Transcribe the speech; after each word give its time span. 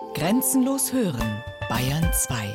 Grenzenlos 0.00 0.92
hören, 0.92 1.44
Bayern 1.68 2.04
2. 2.12 2.54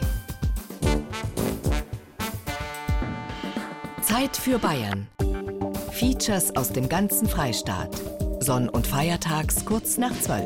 Zeit 4.01 4.35
für 4.35 4.59
Bayern. 4.59 5.07
Features 5.91 6.53
aus 6.57 6.73
dem 6.73 6.89
ganzen 6.89 7.29
Freistaat. 7.29 7.95
Sonn- 8.41 8.67
und 8.67 8.85
Feiertags 8.85 9.63
kurz 9.63 9.97
nach 9.97 10.11
12. 10.19 10.45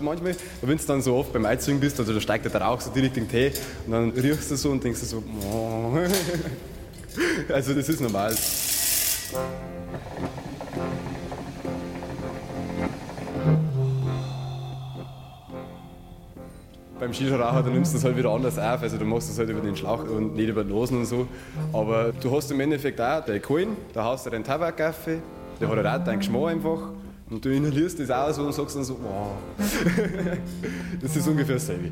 Manchmal, 0.00 0.36
wenn 0.60 0.76
du 0.76 0.84
dann 0.84 1.00
so 1.00 1.14
oft 1.14 1.32
beim 1.32 1.46
Einzügen 1.46 1.80
bist, 1.80 1.98
also 1.98 2.12
da 2.12 2.20
steigt 2.20 2.44
der 2.44 2.60
Rauch 2.60 2.82
so 2.82 2.90
direkt 2.90 3.16
in 3.16 3.28
den 3.28 3.30
Tee 3.30 3.58
und 3.86 3.92
dann 3.92 4.10
riechst 4.10 4.50
du 4.50 4.56
so 4.56 4.70
und 4.70 4.84
denkst 4.84 5.00
du 5.00 5.06
so. 5.06 5.22
also 7.52 7.74
das 7.74 7.88
ist 7.88 8.00
normal. 8.00 8.34
Beim 16.98 17.12
Shisha-Raucher, 17.12 17.62
da 17.62 17.70
nimmst 17.70 17.94
du 17.94 17.98
es 17.98 18.04
halt 18.04 18.16
wieder 18.16 18.30
anders 18.30 18.58
auf. 18.58 18.82
Also 18.82 18.98
du 18.98 19.04
machst 19.04 19.30
es 19.30 19.38
halt 19.38 19.48
über 19.48 19.60
den 19.60 19.76
Schlauch 19.76 20.02
und 20.02 20.34
nicht 20.34 20.48
über 20.48 20.64
den 20.64 20.70
Losen 20.70 20.98
und 20.98 21.06
so. 21.06 21.28
Aber 21.72 22.12
du 22.12 22.34
hast 22.36 22.50
im 22.50 22.58
Endeffekt 22.60 23.00
auch 23.00 23.24
deine 23.24 23.40
Kohlen, 23.40 23.76
da 23.94 24.04
hast 24.04 24.26
du 24.26 24.30
deinen 24.30 24.44
Tabak 24.44 24.80
auf, 24.80 24.96
der 25.60 25.68
hat 25.68 25.76
halt 25.76 25.86
auch 25.86 26.04
deinen 26.04 26.18
Geschmack 26.18 26.48
einfach. 26.48 26.80
Und 27.30 27.44
du 27.44 27.50
inhalierst 27.50 28.00
das 28.00 28.10
auch 28.10 28.32
so 28.32 28.42
und 28.42 28.54
sagst 28.54 28.74
dann 28.76 28.84
so, 28.84 28.96
wow. 29.02 29.32
das 31.00 31.14
ist 31.14 31.28
ungefähr 31.28 31.56
dasselbe. 31.56 31.90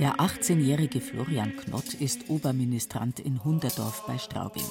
Der 0.00 0.16
18-jährige 0.16 1.00
Florian 1.00 1.56
Knott 1.56 1.94
ist 1.94 2.28
Oberministrant 2.28 3.20
in 3.20 3.44
Hunderdorf 3.44 4.02
bei 4.08 4.18
Straubing. 4.18 4.64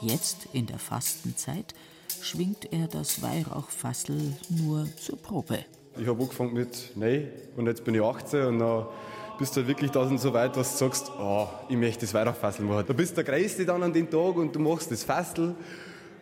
Jetzt, 0.00 0.48
in 0.54 0.66
der 0.66 0.78
Fastenzeit, 0.78 1.74
schwingt 2.22 2.72
er 2.72 2.86
das 2.88 3.20
Weihrauchfassel 3.20 4.16
nur 4.48 4.88
zur 4.96 5.18
Probe. 5.18 5.58
Ich 5.98 6.06
habe 6.06 6.22
angefangen 6.22 6.54
mit 6.54 6.92
Nein 6.96 7.28
und 7.56 7.66
jetzt 7.66 7.84
bin 7.84 7.94
ich 7.94 8.00
18 8.00 8.44
und 8.44 8.58
dann 8.60 8.86
bist 9.38 9.56
du 9.56 9.66
wirklich 9.66 9.90
da 9.90 10.08
so 10.16 10.32
weit, 10.32 10.56
dass 10.56 10.72
du 10.72 10.78
sagst, 10.86 11.12
oh, 11.20 11.46
ich 11.68 11.76
möchte 11.76 12.00
das 12.00 12.14
Weihrauchfassel 12.14 12.64
machen. 12.64 12.84
Da 12.88 12.94
bist 12.94 13.16
du 13.16 13.22
der 13.22 13.34
Größte 13.34 13.66
dann 13.66 13.82
an 13.82 13.92
dem 13.92 14.08
Tag 14.08 14.36
und 14.36 14.54
du 14.54 14.58
machst 14.58 14.90
das 14.90 15.04
Fassel 15.04 15.54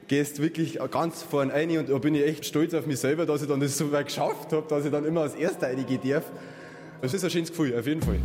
gehst 0.08 0.40
wirklich 0.40 0.78
ganz 0.90 1.22
vorne 1.22 1.52
rein 1.52 1.76
und 1.76 1.90
da 1.90 1.98
bin 1.98 2.14
ich 2.14 2.26
echt 2.26 2.46
stolz 2.46 2.74
auf 2.74 2.86
mich 2.86 2.98
selber, 2.98 3.26
dass 3.26 3.42
ich 3.42 3.48
dann 3.48 3.60
das 3.60 3.76
so 3.76 3.92
weit 3.92 4.06
geschafft 4.06 4.52
habe, 4.52 4.66
dass 4.66 4.84
ich 4.84 4.90
dann 4.90 5.04
immer 5.04 5.20
als 5.20 5.34
Erster 5.34 5.68
reingehen 5.68 6.00
darf. 6.02 6.24
Das 7.00 7.14
ist 7.14 7.22
ein 7.24 7.30
schönes 7.30 7.50
Gefühl, 7.50 7.78
auf 7.78 7.86
jeden 7.86 8.02
Fall. 8.02 8.18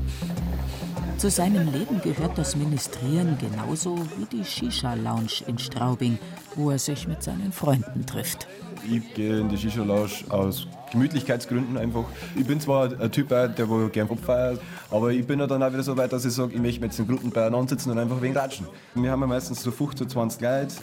Zu 1.17 1.29
seinem 1.29 1.71
Leben 1.71 2.01
gehört 2.01 2.37
das 2.37 2.55
Ministrieren 2.55 3.37
genauso 3.39 3.97
wie 4.17 4.25
die 4.25 4.43
Shisha-Lounge 4.43 5.43
in 5.47 5.59
Straubing, 5.59 6.17
wo 6.55 6.71
er 6.71 6.79
sich 6.79 7.07
mit 7.07 7.21
seinen 7.21 7.51
Freunden 7.51 8.05
trifft. 8.05 8.47
Ich 8.89 9.13
gehe 9.13 9.39
in 9.39 9.47
die 9.47 9.57
Shisha-Lounge 9.57 10.25
aus 10.29 10.67
Gemütlichkeitsgründen 10.91 11.77
einfach. 11.77 12.05
Ich 12.35 12.45
bin 12.45 12.59
zwar 12.59 12.99
ein 12.99 13.11
Typ, 13.11 13.29
der 13.29 13.47
gerne 13.47 14.09
abfeiert, 14.09 14.59
aber 14.89 15.11
ich 15.11 15.25
bin 15.25 15.39
ja 15.39 15.47
dann 15.47 15.61
auch 15.61 15.71
wieder 15.71 15.83
so 15.83 15.95
weit, 15.95 16.11
dass 16.11 16.25
ich 16.25 16.33
sage, 16.33 16.53
ich 16.53 16.59
möchte 16.59 16.81
mit 16.81 16.97
den 16.97 17.07
Gruppen 17.07 17.29
beieinander 17.29 17.69
sitzen 17.69 17.91
und 17.91 17.99
einfach 17.99 18.21
wegen 18.21 18.35
ratschen. 18.35 18.67
Wir 18.95 19.11
haben 19.11 19.21
ja 19.21 19.27
meistens 19.27 19.61
so 19.61 19.71
15, 19.71 20.09
20 20.09 20.41
Leute. 20.41 20.75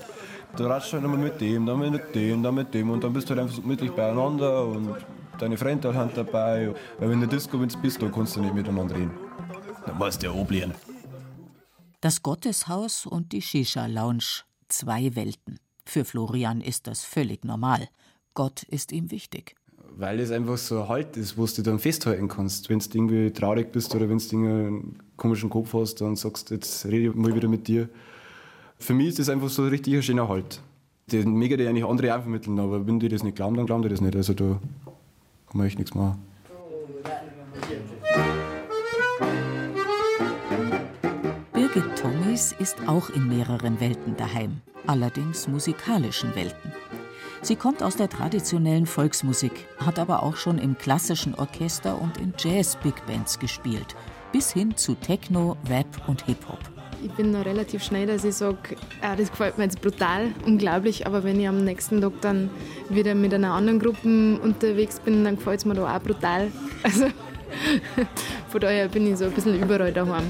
Da 0.57 0.67
ratschst 0.67 0.93
du 0.93 0.97
halt 0.97 1.05
immer 1.05 1.17
mit 1.17 1.41
dem, 1.41 1.67
dann 1.67 1.79
mit 1.79 2.15
dem, 2.15 2.43
dann 2.43 2.55
mit 2.55 2.73
dem 2.73 2.91
und 2.91 3.05
dann 3.05 3.13
bist 3.13 3.29
du 3.29 3.35
halt 3.35 3.43
einfach 3.43 3.55
so 3.55 3.63
mittig 3.63 3.95
beieinander 3.95 4.65
und 4.65 4.95
deine 5.41 5.57
Freunde 5.57 5.95
haben 5.95 6.11
dabei. 6.15 6.75
Weil 6.99 7.11
wenn 7.11 7.21
du 7.21 7.27
Disco 7.27 7.59
bist, 7.59 8.03
dann 8.03 8.13
kannst 8.13 8.37
du 8.37 8.41
nicht 8.41 8.55
miteinander 8.55 8.97
reden. 8.97 9.13
Dann 9.87 9.99
musst 9.99 10.23
du 10.23 10.27
ja 10.27 10.33
oblieren. 10.33 10.75
Das 12.01 12.23
Gotteshaus 12.23 13.07
und 13.07 13.33
die 13.33 13.43
Shisha-Lounge. 13.43 14.45
Zwei 14.69 15.15
Welten. 15.17 15.59
Für 15.85 16.05
Florian 16.05 16.61
ist 16.61 16.87
das 16.87 17.05
völlig 17.05 17.45
normal. 17.45 17.89
Gott 18.35 18.63
ist 18.65 18.93
ihm 18.93 19.11
wichtig. 19.11 19.57
Weil 19.97 20.21
es 20.21 20.31
einfach 20.31 20.57
so 20.57 20.89
Halt 20.89 21.17
ist, 21.17 21.37
wo 21.37 21.47
du 21.47 21.63
dann 21.63 21.79
festhalten 21.79 22.29
kannst. 22.29 22.71
Wenn 22.71 22.79
du 22.79 22.87
irgendwie 22.95 23.33
traurig 23.33 23.73
bist 23.73 23.95
oder 23.95 24.09
wenn 24.09 24.19
du 24.19 24.37
einen 24.37 24.99
komischen 25.17 25.51
Kopf 25.51 25.75
hast, 25.75 26.01
dann 26.01 26.17
sagst 26.17 26.51
du, 26.51 26.55
jetzt 26.55 26.87
rede 26.87 27.11
ich 27.11 27.15
mal 27.15 27.35
wieder 27.35 27.49
mit 27.49 27.67
dir. 27.67 27.89
Für 28.79 28.95
mich 28.95 29.09
ist 29.09 29.19
das 29.19 29.29
einfach 29.29 29.49
so 29.49 29.63
ein 29.63 29.69
richtig 29.69 30.03
schöner 30.05 30.29
Halt. 30.29 30.63
Den 31.11 31.35
mega 31.35 31.57
die 31.57 31.67
eigentlich 31.67 31.85
andere 31.85 32.17
auch 32.17 32.23
vermitteln, 32.23 32.59
aber 32.61 32.87
wenn 32.87 33.01
die 33.01 33.09
das 33.09 33.25
nicht 33.25 33.37
glauben, 33.37 33.57
dann 33.57 33.67
glauben 33.67 33.83
die 33.83 33.89
das 33.89 34.01
nicht. 34.01 34.15
Also 34.15 34.33
da 34.33 34.61
kann 35.51 35.59
man 35.59 35.67
echt 35.67 35.79
nichts 35.79 35.95
machen. 35.95 36.23
Birgit 41.53 41.97
Tommis 41.97 42.53
ist 42.59 42.77
auch 42.87 43.11
in 43.11 43.29
mehreren 43.29 43.81
Welten 43.81 44.17
daheim, 44.17 44.61
allerdings 44.87 45.49
musikalischen 45.49 46.35
Welten. 46.35 46.73
Sie 47.43 47.57
kommt 47.57 47.83
aus 47.83 47.97
der 47.97 48.09
traditionellen 48.09 48.87
Volksmusik, 48.87 49.67
hat 49.79 49.99
aber 49.99 50.23
auch 50.23 50.37
schon 50.37 50.59
im 50.59 50.77
klassischen 50.77 51.35
Orchester 51.35 52.01
und 52.01 52.19
in 52.19 52.35
Jazz-Big 52.39 53.07
Bands 53.07 53.39
gespielt, 53.39 53.97
bis 54.31 54.53
hin 54.53 54.77
zu 54.77 54.95
Techno, 54.95 55.57
Rap 55.69 55.87
und 56.07 56.27
Hip-Hop. 56.27 56.80
Ich 57.03 57.11
bin 57.13 57.33
da 57.33 57.41
relativ 57.43 57.83
schnell, 57.83 58.07
dass 58.07 58.25
ich 58.25 58.35
sage, 58.35 58.77
äh, 59.01 59.17
das 59.17 59.31
gefällt 59.31 59.57
mir 59.57 59.65
jetzt 59.65 59.81
brutal, 59.81 60.33
unglaublich, 60.45 61.07
aber 61.07 61.25
wenn 61.25 61.41
ich 61.41 61.49
am 61.49 61.65
nächsten 61.65 62.01
Tag 62.01 62.13
dann 62.21 62.51
wieder 62.91 63.15
mit 63.15 63.33
einer 63.33 63.55
anderen 63.55 63.79
Gruppe 63.79 64.39
unterwegs 64.43 65.01
bin, 65.01 65.25
dann 65.25 65.37
gefällt 65.37 65.61
es 65.61 65.65
mir 65.65 65.75
da 65.75 65.97
auch 65.97 66.01
brutal. 66.01 66.51
Also 66.83 67.07
von 68.49 68.61
daher 68.61 68.89
bin 68.89 69.07
ich 69.07 69.19
so 69.19 69.27
ein 69.27 69.33
bisschen 69.33 69.61
überall 69.63 69.93
daheim. 69.93 70.25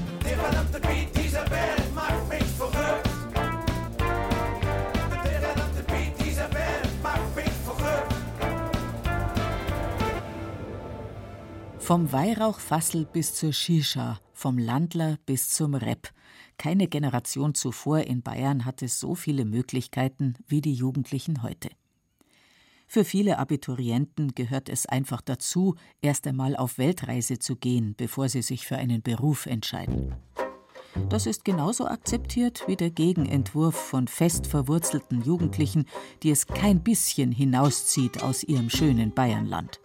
Vom 11.79 12.11
Weihrauchfassel 12.11 13.05
bis 13.05 13.35
zur 13.35 13.53
Shisha, 13.53 14.19
vom 14.41 14.57
Landler 14.57 15.17
bis 15.27 15.49
zum 15.49 15.75
Rap. 15.75 16.09
Keine 16.57 16.87
Generation 16.87 17.53
zuvor 17.53 17.99
in 17.99 18.23
Bayern 18.23 18.65
hatte 18.65 18.87
so 18.87 19.13
viele 19.13 19.45
Möglichkeiten 19.45 20.33
wie 20.47 20.61
die 20.61 20.73
Jugendlichen 20.73 21.43
heute. 21.43 21.69
Für 22.87 23.05
viele 23.05 23.37
Abiturienten 23.37 24.33
gehört 24.33 24.67
es 24.67 24.87
einfach 24.87 25.21
dazu, 25.21 25.75
erst 26.01 26.25
einmal 26.25 26.57
auf 26.57 26.79
Weltreise 26.79 27.37
zu 27.37 27.55
gehen, 27.55 27.93
bevor 27.95 28.27
sie 28.29 28.41
sich 28.41 28.65
für 28.65 28.77
einen 28.77 29.03
Beruf 29.03 29.45
entscheiden. 29.45 30.15
Das 31.07 31.25
ist 31.25 31.45
genauso 31.45 31.85
akzeptiert 31.85 32.63
wie 32.67 32.75
der 32.75 32.89
Gegenentwurf 32.89 33.75
von 33.75 34.07
fest 34.07 34.47
verwurzelten 34.47 35.21
Jugendlichen, 35.21 35.85
die 36.23 36.31
es 36.31 36.47
kein 36.47 36.83
bisschen 36.83 37.31
hinauszieht 37.31 38.23
aus 38.23 38.43
ihrem 38.43 38.69
schönen 38.69 39.13
Bayernland. 39.13 39.79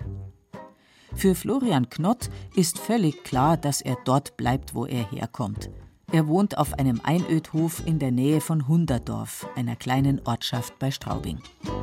Für 1.15 1.35
Florian 1.35 1.89
Knott 1.89 2.31
ist 2.55 2.79
völlig 2.79 3.25
klar, 3.25 3.57
dass 3.57 3.81
er 3.81 3.97
dort 4.05 4.37
bleibt, 4.37 4.75
wo 4.75 4.87
er 4.87 5.11
herkommt. 5.11 5.71
Er 6.13 6.29
wohnt 6.29 6.57
auf 6.57 6.75
einem 6.75 7.01
Einödhof 7.03 7.83
in 7.85 7.99
der 7.99 8.13
Nähe 8.13 8.41
von 8.41 8.69
Hunderdorf, 8.69 9.49
einer 9.57 9.75
kleinen 9.75 10.21
Ortschaft 10.25 10.79
bei 10.79 10.91
Straubing. 10.93 11.41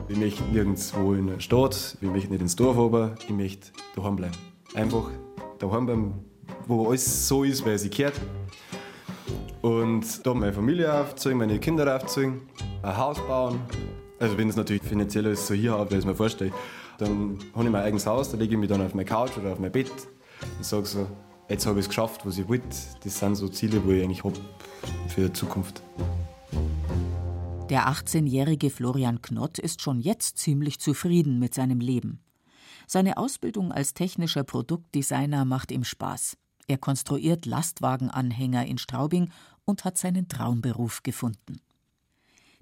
Ich 0.08 0.18
möchte 0.18 0.44
nirgendwo 0.44 1.14
in 1.14 1.28
der 1.28 1.40
Stadt, 1.42 1.98
ich 2.00 2.08
möchte 2.08 2.30
nicht 2.30 2.42
ins 2.42 2.56
Dorf, 2.56 2.78
aber 2.78 3.16
ich 3.22 3.32
möchte 3.32 3.72
daheim 3.96 4.16
bleiben. 4.16 4.36
Einfach 4.76 5.10
daheim 5.60 5.86
bleiben, 5.86 6.26
wo 6.68 6.88
alles 6.88 7.28
so 7.28 7.44
ist, 7.44 7.66
es 7.68 7.82
sich 7.82 7.92
gehört. 7.92 8.20
Und 9.62 10.26
da 10.26 10.34
meine 10.34 10.54
Familie 10.54 10.94
aufziehen, 10.94 11.38
meine 11.38 11.60
Kinder 11.60 11.94
aufziehen, 11.94 12.42
ein 12.82 12.98
Haus 12.98 13.18
bauen. 13.28 13.60
Also 14.20 14.38
wenn 14.38 14.48
es 14.48 14.56
natürlich 14.56 14.84
finanziell 14.84 15.26
alles 15.26 15.46
so 15.48 15.54
hier 15.54 15.74
habe, 15.74 15.92
wie 15.92 15.96
ich 15.96 16.00
es 16.00 16.06
mir 16.06 16.16
vorstelle, 16.16 16.52
dann 17.04 17.40
habe 17.54 17.66
ich 17.66 17.72
mein 17.72 17.84
eigenes 17.84 18.06
Haus, 18.06 18.32
da 18.32 18.38
lege 18.38 18.54
ich 18.54 18.60
mich 18.60 18.70
dann 18.70 18.82
auf 18.82 18.94
meine 18.94 19.06
Couch 19.06 19.38
oder 19.38 19.54
auf 19.54 19.60
mein 19.60 19.72
Bett 19.72 19.92
und 20.58 20.66
sage 20.66 20.86
so, 20.86 21.08
jetzt 21.50 21.66
habe 21.66 21.80
ich 21.80 21.86
es 21.86 21.90
geschafft, 21.90 22.26
was 22.26 22.38
ich 22.38 22.48
wollte. 22.48 22.66
Das 23.04 23.20
sind 23.20 23.36
so 23.36 23.48
Ziele, 23.48 23.80
die 23.80 23.94
ich 23.94 24.04
eigentlich 24.04 24.24
habe 24.24 24.36
für 25.08 25.28
die 25.28 25.34
Zukunft. 25.34 25.82
Der 27.70 27.88
18-jährige 27.88 28.70
Florian 28.70 29.22
Knott 29.22 29.58
ist 29.58 29.82
schon 29.82 30.00
jetzt 30.00 30.38
ziemlich 30.38 30.80
zufrieden 30.80 31.40
mit 31.40 31.54
seinem 31.54 31.80
Leben. 31.80 32.20
Seine 32.88 33.18
Ausbildung 33.18 33.72
als 33.72 33.94
technischer 33.94 34.44
Produktdesigner 34.44 35.46
macht 35.46 35.72
ihm 35.72 35.84
Spaß. 35.84 36.38
Er 36.68 36.78
konstruiert 36.78 37.46
Lastwagenanhänger 37.46 38.66
in 38.66 38.78
Straubing 38.78 39.30
und 39.66 39.86
hat 39.86 39.98
seinen 39.98 40.28
Traumberuf 40.28 41.04
gefunden. 41.04 41.62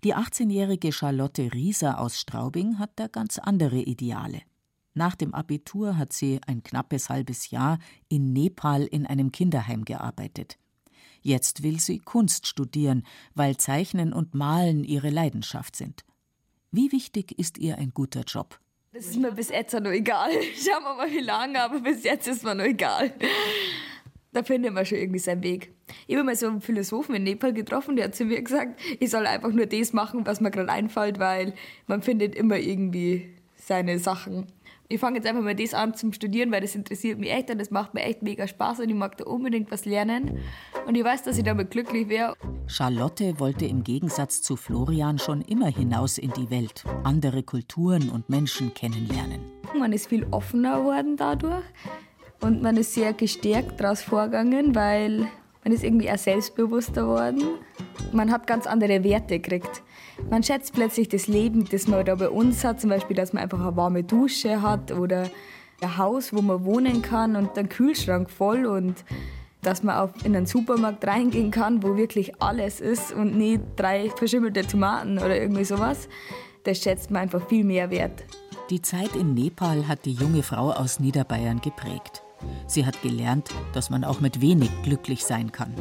Die 0.04 0.16
18-jährige 0.16 0.92
Charlotte 0.92 1.54
Rieser 1.54 2.00
aus 2.00 2.20
Straubing 2.20 2.80
hat 2.80 2.90
da 2.96 3.06
ganz 3.06 3.38
andere 3.38 3.78
Ideale. 3.78 4.42
Nach 4.96 5.16
dem 5.16 5.36
Abitur 5.36 5.96
hat 5.96 6.12
sie 6.12 6.42
ein 6.48 6.64
knappes 6.64 7.10
halbes 7.10 7.52
Jahr 7.52 7.78
in 8.10 8.34
Nepal 8.34 8.84
in 8.84 9.06
einem 9.06 9.32
Kinderheim 9.32 9.86
gearbeitet. 9.86 10.58
Jetzt 11.22 11.62
will 11.62 11.80
sie 11.80 12.00
Kunst 12.00 12.48
studieren, 12.48 13.04
weil 13.36 13.58
Zeichnen 13.58 14.12
und 14.12 14.34
Malen 14.34 14.84
ihre 14.84 15.12
Leidenschaft 15.12 15.76
sind. 15.76 16.04
Wie 16.72 16.92
wichtig 16.92 17.38
ist 17.38 17.60
ihr 17.60 17.78
ein 17.78 17.94
guter 17.94 18.22
Job? 18.22 18.60
Das 18.94 19.06
ist 19.06 19.18
mir 19.18 19.32
bis 19.32 19.50
jetzt 19.50 19.74
noch 19.74 19.92
egal. 19.92 20.32
Schauen 20.56 20.84
wir 20.84 20.96
mal, 20.96 21.12
wie 21.12 21.20
lange, 21.20 21.62
aber 21.62 21.80
bis 21.80 22.04
jetzt 22.04 22.28
ist 22.28 22.44
mir 22.44 22.56
noch 22.56 22.66
egal. 22.66 23.14
Da 24.34 24.42
findet 24.42 24.74
man 24.74 24.84
schon 24.84 24.98
irgendwie 24.98 25.20
seinen 25.20 25.44
Weg. 25.44 25.76
Ich 26.08 26.16
habe 26.16 26.26
mal 26.26 26.36
so 26.36 26.48
einen 26.48 26.62
Philosophen 26.62 27.16
in 27.16 27.24
Nepal 27.24 27.54
getroffen, 27.54 27.96
der 27.96 28.06
hat 28.06 28.16
zu 28.16 28.26
mir 28.26 28.42
gesagt, 28.42 28.80
ich 29.00 29.10
soll 29.10 29.26
einfach 29.26 29.52
nur 29.52 29.66
das 29.66 29.94
machen, 29.94 30.26
was 30.26 30.42
mir 30.42 30.52
gerade 30.52 30.72
einfällt, 30.72 31.20
weil 31.20 31.54
man 31.88 32.02
findet 32.02 32.36
immer 32.36 32.58
irgendwie 32.58 33.30
seine 33.56 34.00
Sachen. 34.00 34.48
Ich 34.92 35.00
fange 35.00 35.18
jetzt 35.18 35.26
einfach 35.28 35.42
mal 35.42 35.56
das 35.56 35.74
an 35.74 35.94
zum 35.94 36.12
Studieren, 36.12 36.52
weil 36.52 36.60
das 36.60 36.76
interessiert 36.76 37.18
mich 37.18 37.32
echt 37.32 37.50
und 37.50 37.60
das 37.60 37.72
macht 37.72 37.94
mir 37.94 38.02
echt 38.02 38.24
mega 38.24 38.46
Spaß 38.46 38.82
und 38.82 38.90
ich 38.90 38.96
mag 38.96 39.16
da 39.16 39.24
unbedingt 39.24 39.72
was 39.72 39.86
lernen. 39.86 40.40
Und 40.86 40.96
ich 40.96 41.04
weiß, 41.04 41.24
dass 41.24 41.38
ich 41.38 41.46
damit 41.46 41.72
glücklich 41.72 42.10
wäre. 42.10 42.36
Charlotte 42.68 43.40
wollte 43.40 43.66
im 43.66 43.86
Gegensatz 43.86 44.42
zu 44.42 44.58
Florian 44.58 45.18
schon 45.18 45.42
immer 45.44 45.68
hinaus 45.68 46.18
in 46.18 46.32
die 46.34 46.50
Welt, 46.50 46.84
andere 47.06 47.42
Kulturen 47.42 48.10
und 48.10 48.30
Menschen 48.30 48.74
kennenlernen. 48.74 49.40
Man 49.80 49.94
ist 49.94 50.08
viel 50.08 50.28
offener 50.32 50.80
geworden 50.80 51.16
dadurch. 51.16 51.64
Und 52.42 52.62
man 52.62 52.76
ist 52.76 52.94
sehr 52.94 53.14
gestärkt 53.14 53.80
daraus 53.80 54.02
vorgegangen, 54.02 54.76
weil 54.76 55.28
man 55.64 55.74
ist 55.74 55.84
irgendwie 55.84 56.10
auch 56.12 56.18
selbstbewusster 56.18 57.04
geworden. 57.04 57.42
Man 58.12 58.32
hat 58.32 58.48
ganz 58.48 58.66
andere 58.66 59.04
Werte 59.04 59.40
gekriegt. 59.40 59.84
Man 60.30 60.44
schätzt 60.44 60.74
plötzlich 60.74 61.10
das 61.10 61.28
Leben, 61.28 61.66
das 61.70 61.88
man 61.88 62.06
da 62.06 62.16
bei 62.16 62.30
uns 62.30 62.64
hat, 62.64 62.82
zum 62.82 62.90
Beispiel, 62.90 63.16
dass 63.16 63.34
man 63.34 63.44
einfach 63.44 63.60
eine 63.60 63.76
warme 63.76 64.04
Dusche 64.04 64.62
hat 64.62 64.92
oder 64.92 65.30
ein 65.82 65.98
Haus, 65.98 66.34
wo 66.34 66.42
man 66.42 66.66
wohnen 66.66 67.02
kann 67.02 67.36
und 67.36 67.58
einen 67.58 67.70
Kühlschrank 67.70 68.30
voll 68.30 68.66
und 68.66 69.04
dass 69.62 69.84
man 69.84 69.98
auch 69.98 70.10
in 70.24 70.36
einen 70.36 70.48
Supermarkt 70.48 71.06
reingehen 71.06 71.52
kann, 71.52 71.84
wo 71.84 71.96
wirklich 71.96 72.42
alles 72.42 72.82
ist 72.82 73.14
und 73.14 73.38
nicht 73.38 73.62
drei 73.76 74.10
verschimmelte 74.10 74.66
Tomaten 74.66 75.18
oder 75.20 75.40
irgendwie 75.40 75.66
sowas. 75.66 76.08
Das 76.64 76.80
schätzt 76.80 77.12
man 77.12 77.24
einfach 77.24 77.48
viel 77.48 77.64
mehr 77.64 77.90
wert. 77.90 78.24
Die 78.70 78.82
Zeit 78.82 79.16
in 79.16 79.34
Nepal 79.34 79.88
hat 79.88 80.06
die 80.06 80.14
junge 80.14 80.44
Frau 80.44 80.72
aus 80.72 81.00
Niederbayern 81.00 81.62
geprägt. 81.62 82.24
Sie 82.68 82.86
hat 82.86 83.02
gelernt, 83.02 83.50
dass 83.74 83.90
man 83.90 84.04
auch 84.04 84.20
mit 84.20 84.42
wenig 84.42 84.70
glücklich 84.84 85.26
sein 85.26 85.52
kann. 85.52 85.74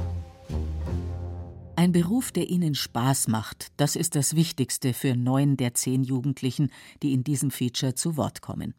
Ein 1.77 1.93
Beruf, 1.93 2.31
der 2.31 2.51
ihnen 2.51 2.75
Spaß 2.75 3.29
macht, 3.29 3.69
das 3.79 3.97
ist 3.97 4.15
das 4.15 4.37
Wichtigste 4.37 4.93
für 4.93 5.17
neun 5.17 5.57
der 5.57 5.73
zehn 5.73 6.05
Jugendlichen, 6.05 6.71
die 7.03 7.15
in 7.15 7.25
diesem 7.25 7.51
Feature 7.51 7.95
zu 7.95 8.19
Wort 8.19 8.43
kommen. 8.43 8.75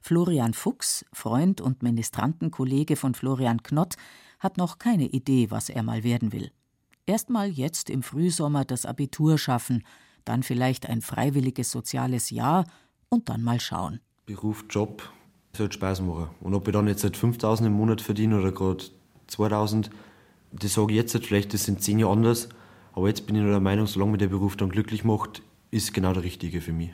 Florian 0.00 0.54
Fuchs, 0.54 1.04
Freund 1.12 1.60
und 1.60 1.82
Ministrantenkollege 1.82 2.94
von 2.94 3.14
Florian 3.14 3.64
Knott, 3.64 3.96
hat 4.38 4.58
noch 4.58 4.78
keine 4.78 5.06
Idee, 5.06 5.50
was 5.50 5.68
er 5.68 5.82
mal 5.82 6.04
werden 6.04 6.32
will. 6.32 6.52
Erstmal 7.06 7.48
jetzt 7.48 7.90
im 7.90 8.04
Frühsommer 8.04 8.64
das 8.64 8.86
Abitur 8.86 9.38
schaffen, 9.38 9.82
dann 10.24 10.44
vielleicht 10.44 10.88
ein 10.88 11.02
freiwilliges 11.02 11.72
soziales 11.72 12.30
Jahr 12.30 12.64
und 13.08 13.28
dann 13.28 13.42
mal 13.42 13.58
schauen. 13.58 14.00
Beruf, 14.26 14.64
Job, 14.70 15.12
sollte 15.56 15.74
Spaß 15.74 16.00
machen. 16.02 16.28
Und 16.40 16.54
ob 16.54 16.66
ich 16.68 16.72
dann 16.72 16.88
jetzt 16.88 17.02
seit 17.02 17.16
5000 17.16 17.66
im 17.66 17.74
Monat 17.74 18.00
verdiene 18.00 18.38
oder 18.38 18.52
gerade 18.52 18.84
2000, 19.26 19.90
das 20.52 20.74
sage 20.74 20.92
ich 20.92 20.96
jetzt 20.96 21.16
vielleicht, 21.24 21.54
das 21.54 21.64
sind 21.64 21.82
zehn 21.82 21.98
Jahre 21.98 22.12
anders. 22.12 22.48
Aber 22.92 23.08
jetzt 23.08 23.26
bin 23.26 23.36
ich 23.36 23.42
nur 23.42 23.50
der 23.50 23.60
Meinung, 23.60 23.86
solange 23.86 24.12
mir 24.12 24.18
der 24.18 24.28
Beruf 24.28 24.56
dann 24.56 24.70
glücklich 24.70 25.04
macht, 25.04 25.42
ist 25.70 25.92
genau 25.92 26.12
der 26.12 26.22
richtige 26.22 26.60
für 26.60 26.72
mich. 26.72 26.92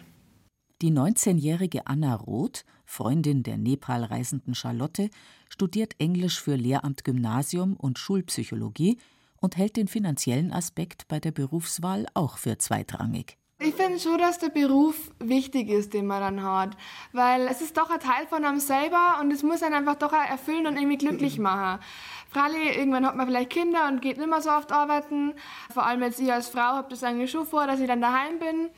Die 0.82 0.90
19-jährige 0.90 1.86
Anna 1.86 2.16
Roth, 2.16 2.64
Freundin 2.84 3.44
der 3.44 3.56
Nepal 3.56 4.02
reisenden 4.02 4.56
Charlotte, 4.56 5.10
studiert 5.48 5.94
Englisch 5.98 6.40
für 6.40 6.56
Lehramt 6.56 7.04
Gymnasium 7.04 7.76
und 7.76 8.00
Schulpsychologie 8.00 8.98
und 9.36 9.56
hält 9.56 9.76
den 9.76 9.86
finanziellen 9.86 10.52
Aspekt 10.52 11.06
bei 11.06 11.20
der 11.20 11.30
Berufswahl 11.30 12.06
auch 12.14 12.36
für 12.36 12.58
zweitrangig. 12.58 13.38
Ich 13.64 13.76
finde 13.76 14.00
schon, 14.00 14.18
dass 14.18 14.40
der 14.40 14.48
Beruf 14.48 14.96
wichtig 15.20 15.68
ist, 15.68 15.94
den 15.94 16.06
man 16.06 16.20
dann 16.20 16.42
hat. 16.42 16.70
Weil 17.12 17.46
es 17.46 17.60
ist 17.60 17.76
doch 17.76 17.90
ein 17.90 18.00
Teil 18.00 18.26
von 18.26 18.44
einem 18.44 18.58
selber 18.58 19.18
und 19.20 19.30
es 19.30 19.44
muss 19.44 19.62
einen 19.62 19.74
einfach 19.74 19.94
doch 19.94 20.12
erfüllen 20.12 20.66
und 20.66 20.76
irgendwie 20.76 20.98
glücklich 20.98 21.38
machen. 21.38 21.80
Freilich, 22.28 22.76
irgendwann 22.76 23.06
hat 23.06 23.14
man 23.14 23.26
vielleicht 23.28 23.50
Kinder 23.50 23.86
und 23.86 24.02
geht 24.02 24.18
nicht 24.18 24.28
mehr 24.28 24.40
so 24.40 24.50
oft 24.50 24.72
arbeiten. 24.72 25.34
Vor 25.72 25.86
allem 25.86 26.02
jetzt 26.02 26.18
ich 26.18 26.32
als 26.32 26.48
Frau 26.48 26.60
habe 26.60 26.88
das 26.90 27.04
eigentlich 27.04 27.30
schon 27.30 27.46
vor, 27.46 27.68
dass 27.68 27.78
ich 27.78 27.86
dann 27.86 28.00
daheim 28.00 28.40
bin. 28.40 28.68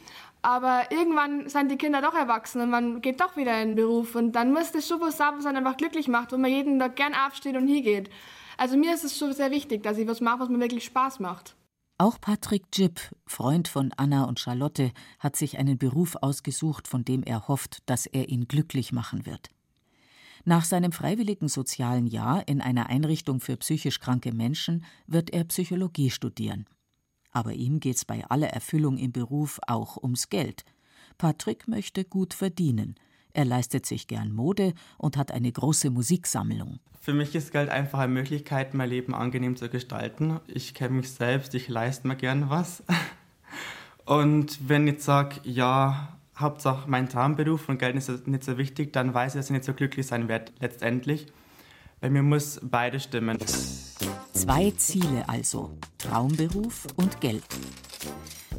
Aber 0.43 0.83
irgendwann 0.91 1.49
sind 1.49 1.71
die 1.71 1.79
Kinder 1.79 2.03
doch 2.03 2.15
erwachsen 2.15 2.61
und 2.61 2.69
man 2.69 3.01
geht 3.01 3.23
doch 3.23 3.39
wieder 3.39 3.59
in 3.63 3.71
den 3.71 3.77
Beruf. 3.77 4.15
Und 4.15 4.33
dann 4.33 4.53
muss 4.53 4.71
das 4.71 4.87
schon 4.87 5.01
was 5.01 5.17
sein, 5.17 5.33
was 5.39 5.47
einen 5.47 5.57
einfach 5.59 5.79
glücklich 5.79 6.09
macht, 6.09 6.31
wo 6.33 6.37
man 6.37 6.51
jeden 6.51 6.79
Tag 6.79 6.97
gern 6.97 7.15
aufsteht 7.15 7.57
und 7.57 7.69
hingeht. 7.69 8.11
Also 8.59 8.77
mir 8.77 8.93
ist 8.93 9.05
es 9.05 9.17
schon 9.17 9.33
sehr 9.33 9.51
wichtig, 9.51 9.83
dass 9.83 9.97
ich 9.97 10.07
was 10.07 10.21
mache, 10.21 10.41
was 10.41 10.49
mir 10.51 10.61
wirklich 10.61 10.85
Spaß 10.85 11.21
macht. 11.21 11.57
Auch 11.97 12.21
Patrick 12.21 12.65
Jipp, 12.73 13.01
Freund 13.25 13.69
von 13.69 13.93
Anna 13.97 14.25
und 14.25 14.41
Charlotte, 14.41 14.91
hat 15.21 15.37
sich 15.37 15.59
einen 15.59 15.79
Beruf 15.79 16.17
ausgesucht, 16.17 16.89
von 16.89 17.05
dem 17.05 17.23
er 17.23 17.47
hofft, 17.47 17.79
dass 17.87 18.07
er 18.07 18.29
ihn 18.31 18.49
glücklich 18.49 18.91
machen 18.91 19.27
wird. 19.27 19.51
Nach 20.45 20.65
seinem 20.65 20.91
freiwilligen 20.91 21.49
sozialen 21.49 22.09
Jahr 22.09 22.49
in 22.49 22.61
einer 22.61 22.89
Einrichtung 22.89 23.41
für 23.41 23.57
psychisch 23.57 24.01
kranke 24.01 24.33
Menschen 24.33 24.85
wird 25.07 25.31
er 25.31 25.45
Psychologie 25.45 26.11
studieren. 26.11 26.67
Aber 27.31 27.53
ihm 27.53 27.79
geht's 27.79 28.05
bei 28.05 28.25
aller 28.29 28.49
Erfüllung 28.49 28.99
im 28.99 29.13
Beruf 29.13 29.61
auch 29.69 29.97
ums 29.97 30.29
Geld. 30.29 30.65
Patrick 31.17 31.69
möchte 31.69 32.05
gut 32.05 32.35
verdienen. 32.35 32.97
Er 33.35 33.45
leistet 33.45 33.85
sich 33.85 34.07
gern 34.07 34.33
Mode 34.33 34.75
und 34.97 35.17
hat 35.17 35.33
eine 35.33 35.51
große 35.51 35.91
Musiksammlung. 35.91 36.79
Für 37.01 37.13
mich 37.13 37.35
ist 37.35 37.53
Geld 37.53 37.69
einfach 37.69 37.99
eine 37.99 38.13
Möglichkeit, 38.13 38.75
mein 38.75 38.89
Leben 38.89 39.13
angenehm 39.13 39.57
zu 39.57 39.69
gestalten. 39.69 40.41
Ich 40.47 40.73
kenne 40.73 40.95
mich 40.95 41.11
selbst, 41.11 41.53
ich 41.55 41.69
leiste 41.69 42.07
mir 42.07 42.17
gern 42.17 42.49
was. 42.49 42.83
Und 44.07 44.69
wenn 44.69 44.87
ich 44.87 45.03
sage, 45.03 45.41
ja, 45.43 46.17
Hauptsache 46.39 46.89
mein 46.89 47.09
Traumberuf 47.09 47.69
und 47.69 47.79
Geld 47.79 47.97
ist 47.97 48.27
nicht 48.27 48.45
so 48.45 48.59
wichtig, 48.59 48.93
dann 48.93 49.15
weiß 49.15 49.35
ich, 49.35 49.39
dass 49.39 49.47
ich 49.47 49.53
nicht 49.53 49.65
so 49.65 49.73
glücklich 49.73 50.07
sein 50.07 50.29
werde 50.29 50.53
letztendlich. 50.61 51.27
Bei 52.01 52.11
mir 52.11 52.23
muss 52.23 52.61
beide 52.63 53.01
stimmen. 53.01 53.39
Zwei 54.33 54.73
Ziele 54.73 55.29
also, 55.29 55.71
Traumberuf 55.97 56.87
und 56.97 57.21
Geld. 57.21 57.45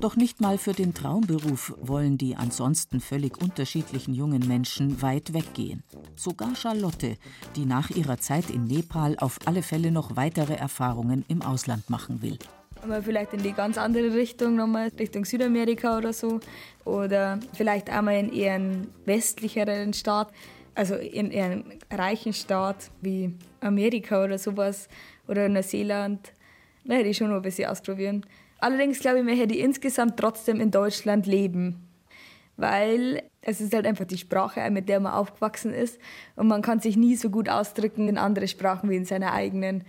Doch 0.05 0.17
nicht 0.17 0.39
mal 0.39 0.59
für 0.59 0.73
den 0.73 0.93
Traumberuf 0.93 1.73
wollen 1.81 2.19
die 2.19 2.35
ansonsten 2.35 2.99
völlig 2.99 3.41
unterschiedlichen 3.41 4.13
jungen 4.13 4.47
Menschen 4.47 5.01
weit 5.01 5.33
weggehen. 5.33 5.81
Sogar 6.15 6.55
Charlotte, 6.55 7.17
die 7.55 7.65
nach 7.65 7.89
ihrer 7.89 8.19
Zeit 8.19 8.51
in 8.51 8.65
Nepal 8.65 9.17
auf 9.17 9.39
alle 9.45 9.63
Fälle 9.63 9.91
noch 9.91 10.15
weitere 10.15 10.53
Erfahrungen 10.53 11.25
im 11.27 11.41
Ausland 11.41 11.89
machen 11.89 12.21
will. 12.21 12.37
Aber 12.83 13.01
vielleicht 13.01 13.33
in 13.33 13.41
die 13.41 13.53
ganz 13.53 13.79
andere 13.79 14.13
Richtung, 14.13 14.55
nochmal 14.55 14.89
Richtung 14.89 15.25
Südamerika 15.25 15.97
oder 15.97 16.13
so. 16.13 16.39
Oder 16.83 17.39
vielleicht 17.53 17.89
einmal 17.89 18.19
in 18.19 18.31
eher 18.31 18.53
einen 18.53 18.93
westlicheren 19.05 19.93
Staat, 19.93 20.31
also 20.75 20.93
in 20.93 21.31
eher 21.31 21.45
einen 21.45 21.79
reichen 21.91 22.33
Staat 22.33 22.91
wie 23.01 23.33
Amerika 23.59 24.23
oder 24.23 24.37
sowas. 24.37 24.87
Oder 25.27 25.49
Neuseeland. 25.49 26.31
Da 26.83 26.93
hätte 26.93 27.09
ich 27.09 27.17
schon 27.17 27.29
noch 27.29 27.37
ein 27.37 27.41
bisschen 27.41 27.71
ausprobieren. 27.71 28.23
Allerdings 28.59 28.99
glaube 28.99 29.19
ich, 29.19 29.25
man 29.25 29.37
hätte 29.37 29.55
insgesamt 29.55 30.17
trotzdem 30.17 30.59
in 30.59 30.71
Deutschland 30.71 31.25
leben. 31.25 31.87
Weil 32.57 33.23
es 33.41 33.59
ist 33.59 33.73
halt 33.73 33.85
einfach 33.85 34.05
die 34.05 34.17
Sprache, 34.17 34.69
mit 34.71 34.87
der 34.87 34.99
man 34.99 35.13
aufgewachsen 35.13 35.73
ist. 35.73 35.99
Und 36.35 36.47
man 36.47 36.61
kann 36.61 36.79
sich 36.79 36.95
nie 36.95 37.15
so 37.15 37.29
gut 37.29 37.49
ausdrücken 37.49 38.07
in 38.07 38.17
andere 38.17 38.47
Sprachen 38.47 38.89
wie 38.89 38.95
in 38.95 39.05
seiner 39.05 39.33
eigenen. 39.33 39.83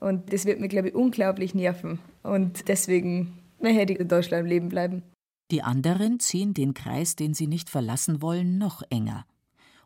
Und 0.00 0.32
das 0.32 0.46
wird 0.46 0.60
mir, 0.60 0.68
glaube 0.68 0.88
ich, 0.88 0.94
unglaublich 0.94 1.54
nerven. 1.54 1.98
Und 2.22 2.68
deswegen 2.68 3.38
man 3.60 3.74
hätte 3.74 3.92
ich 3.94 4.00
in 4.00 4.08
Deutschland 4.08 4.48
leben 4.48 4.68
bleiben. 4.68 5.02
Die 5.50 5.62
anderen 5.62 6.20
ziehen 6.20 6.54
den 6.54 6.74
Kreis, 6.74 7.16
den 7.16 7.34
sie 7.34 7.46
nicht 7.46 7.70
verlassen 7.70 8.20
wollen, 8.20 8.58
noch 8.58 8.82
enger. 8.90 9.26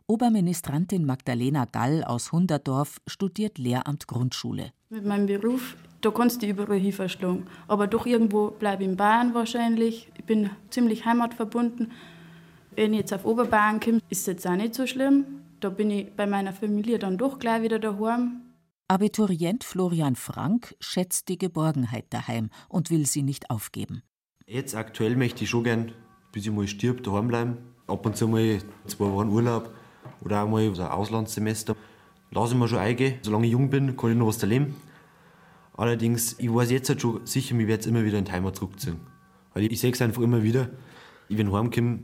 Oberministrantin 0.07 1.05
Magdalena 1.05 1.67
Gall 1.67 2.03
aus 2.03 2.33
Hunderdorf 2.33 3.01
studiert 3.07 3.59
Lehramt 3.59 4.09
Grundschule. 4.09 4.73
Mit 4.89 5.05
meinem 5.05 5.27
Beruf 5.27 5.77
da 6.01 6.11
kannst 6.11 6.43
du 6.43 6.47
überall 6.47 6.79
hin 6.79 6.93
verschlagen. 6.93 7.47
Aber 7.69 7.87
doch 7.87 8.07
irgendwo 8.07 8.51
bleibe 8.51 8.83
ich 8.83 8.89
in 8.89 8.97
Bayern 8.97 9.35
wahrscheinlich. 9.35 10.11
Ich 10.17 10.25
bin 10.25 10.51
ziemlich 10.71 11.05
heimatverbunden. 11.05 11.93
Wenn 12.75 12.93
ich 12.93 13.01
jetzt 13.01 13.13
auf 13.13 13.25
Oberbayern 13.25 13.81
komme, 13.81 14.01
ist 14.09 14.21
es 14.21 14.27
jetzt 14.27 14.47
auch 14.47 14.57
nicht 14.57 14.75
so 14.75 14.87
schlimm. 14.87 15.25
Da 15.61 15.69
bin 15.69 15.91
ich 15.91 16.11
bei 16.17 16.27
meiner 16.27 16.53
Familie 16.53 16.99
dann 16.99 17.19
doch 17.19 17.39
gleich 17.39 17.63
wieder 17.63 17.79
daheim. 17.79 18.43
Abiturient 18.89 19.63
Florian 19.63 20.17
Frank 20.17 20.75
schätzt 20.81 21.29
die 21.29 21.39
Geborgenheit 21.39 22.07
daheim 22.11 22.51
und 22.69 22.91
will 22.91 23.07
sie 23.07 23.23
nicht 23.23 23.51
aufgeben. 23.51 24.03
Jetzt 24.47 24.75
aktuell 24.75 25.17
möchte 25.17 25.45
ich 25.45 25.51
schon 25.51 25.65
gern, 25.65 25.93
bis 26.33 26.47
ich 26.47 26.53
mal 26.53 26.67
stirb, 26.67 27.05
daheim 27.05 27.29
bleiben. 27.29 27.59
Ab 27.87 28.07
und 28.07 28.17
zu 28.17 28.27
mal 28.27 28.59
zwei 28.87 29.05
Wochen 29.07 29.29
Urlaub 29.29 29.71
oder 30.25 30.43
auch 30.43 30.49
mal 30.49 30.63
ein 30.63 30.81
Auslandssemester. 30.81 31.77
Lass 32.31 32.53
ich 32.53 32.57
mir 32.57 32.69
schon 32.69 32.79
eingehen. 32.79 33.19
Solange 33.23 33.47
ich 33.47 33.53
jung 33.53 33.69
bin, 33.71 33.97
kann 33.97 34.13
ich 34.13 34.17
noch 34.17 34.29
was 34.29 34.43
erleben. 34.43 34.75
Allerdings, 35.81 36.37
ich 36.39 36.53
weiß 36.53 36.71
jetzt 36.73 36.91
halt 36.91 37.01
schon 37.01 37.27
sicher, 37.27 37.55
mir 37.55 37.67
werde 37.67 37.89
immer 37.89 38.05
wieder 38.05 38.19
in 38.19 38.27
die 38.27 38.33
Heimat 38.33 38.55
zurückziehen. 38.55 39.01
Weil 39.55 39.63
ich, 39.63 39.73
ich 39.73 39.81
sehe 39.81 39.91
es 39.91 40.03
einfach 40.03 40.21
immer 40.21 40.43
wieder. 40.43 40.69
Ich, 41.31 41.39
ich 41.39 41.47
heimkomme, 41.51 42.01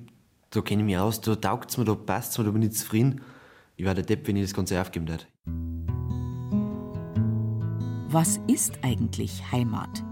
da 0.48 0.62
kenne 0.62 0.80
ich 0.80 0.86
mich 0.86 0.96
aus, 0.96 1.20
da 1.20 1.36
taugt 1.36 1.68
es 1.68 1.76
mir, 1.76 1.84
da 1.84 1.94
passt 1.94 2.32
es 2.32 2.38
mir, 2.38 2.44
da 2.44 2.52
bin 2.52 2.62
ich 2.62 2.72
zufrieden. 2.72 3.20
Ich 3.76 3.84
war 3.84 3.94
der 3.94 4.04
Depp, 4.04 4.26
wenn 4.26 4.36
ich 4.36 4.44
das 4.44 4.54
Ganze 4.54 4.80
aufgeben 4.80 5.06
würde. 5.06 5.24
Was 8.08 8.40
ist 8.46 8.78
eigentlich 8.80 9.52
Heimat? 9.52 10.02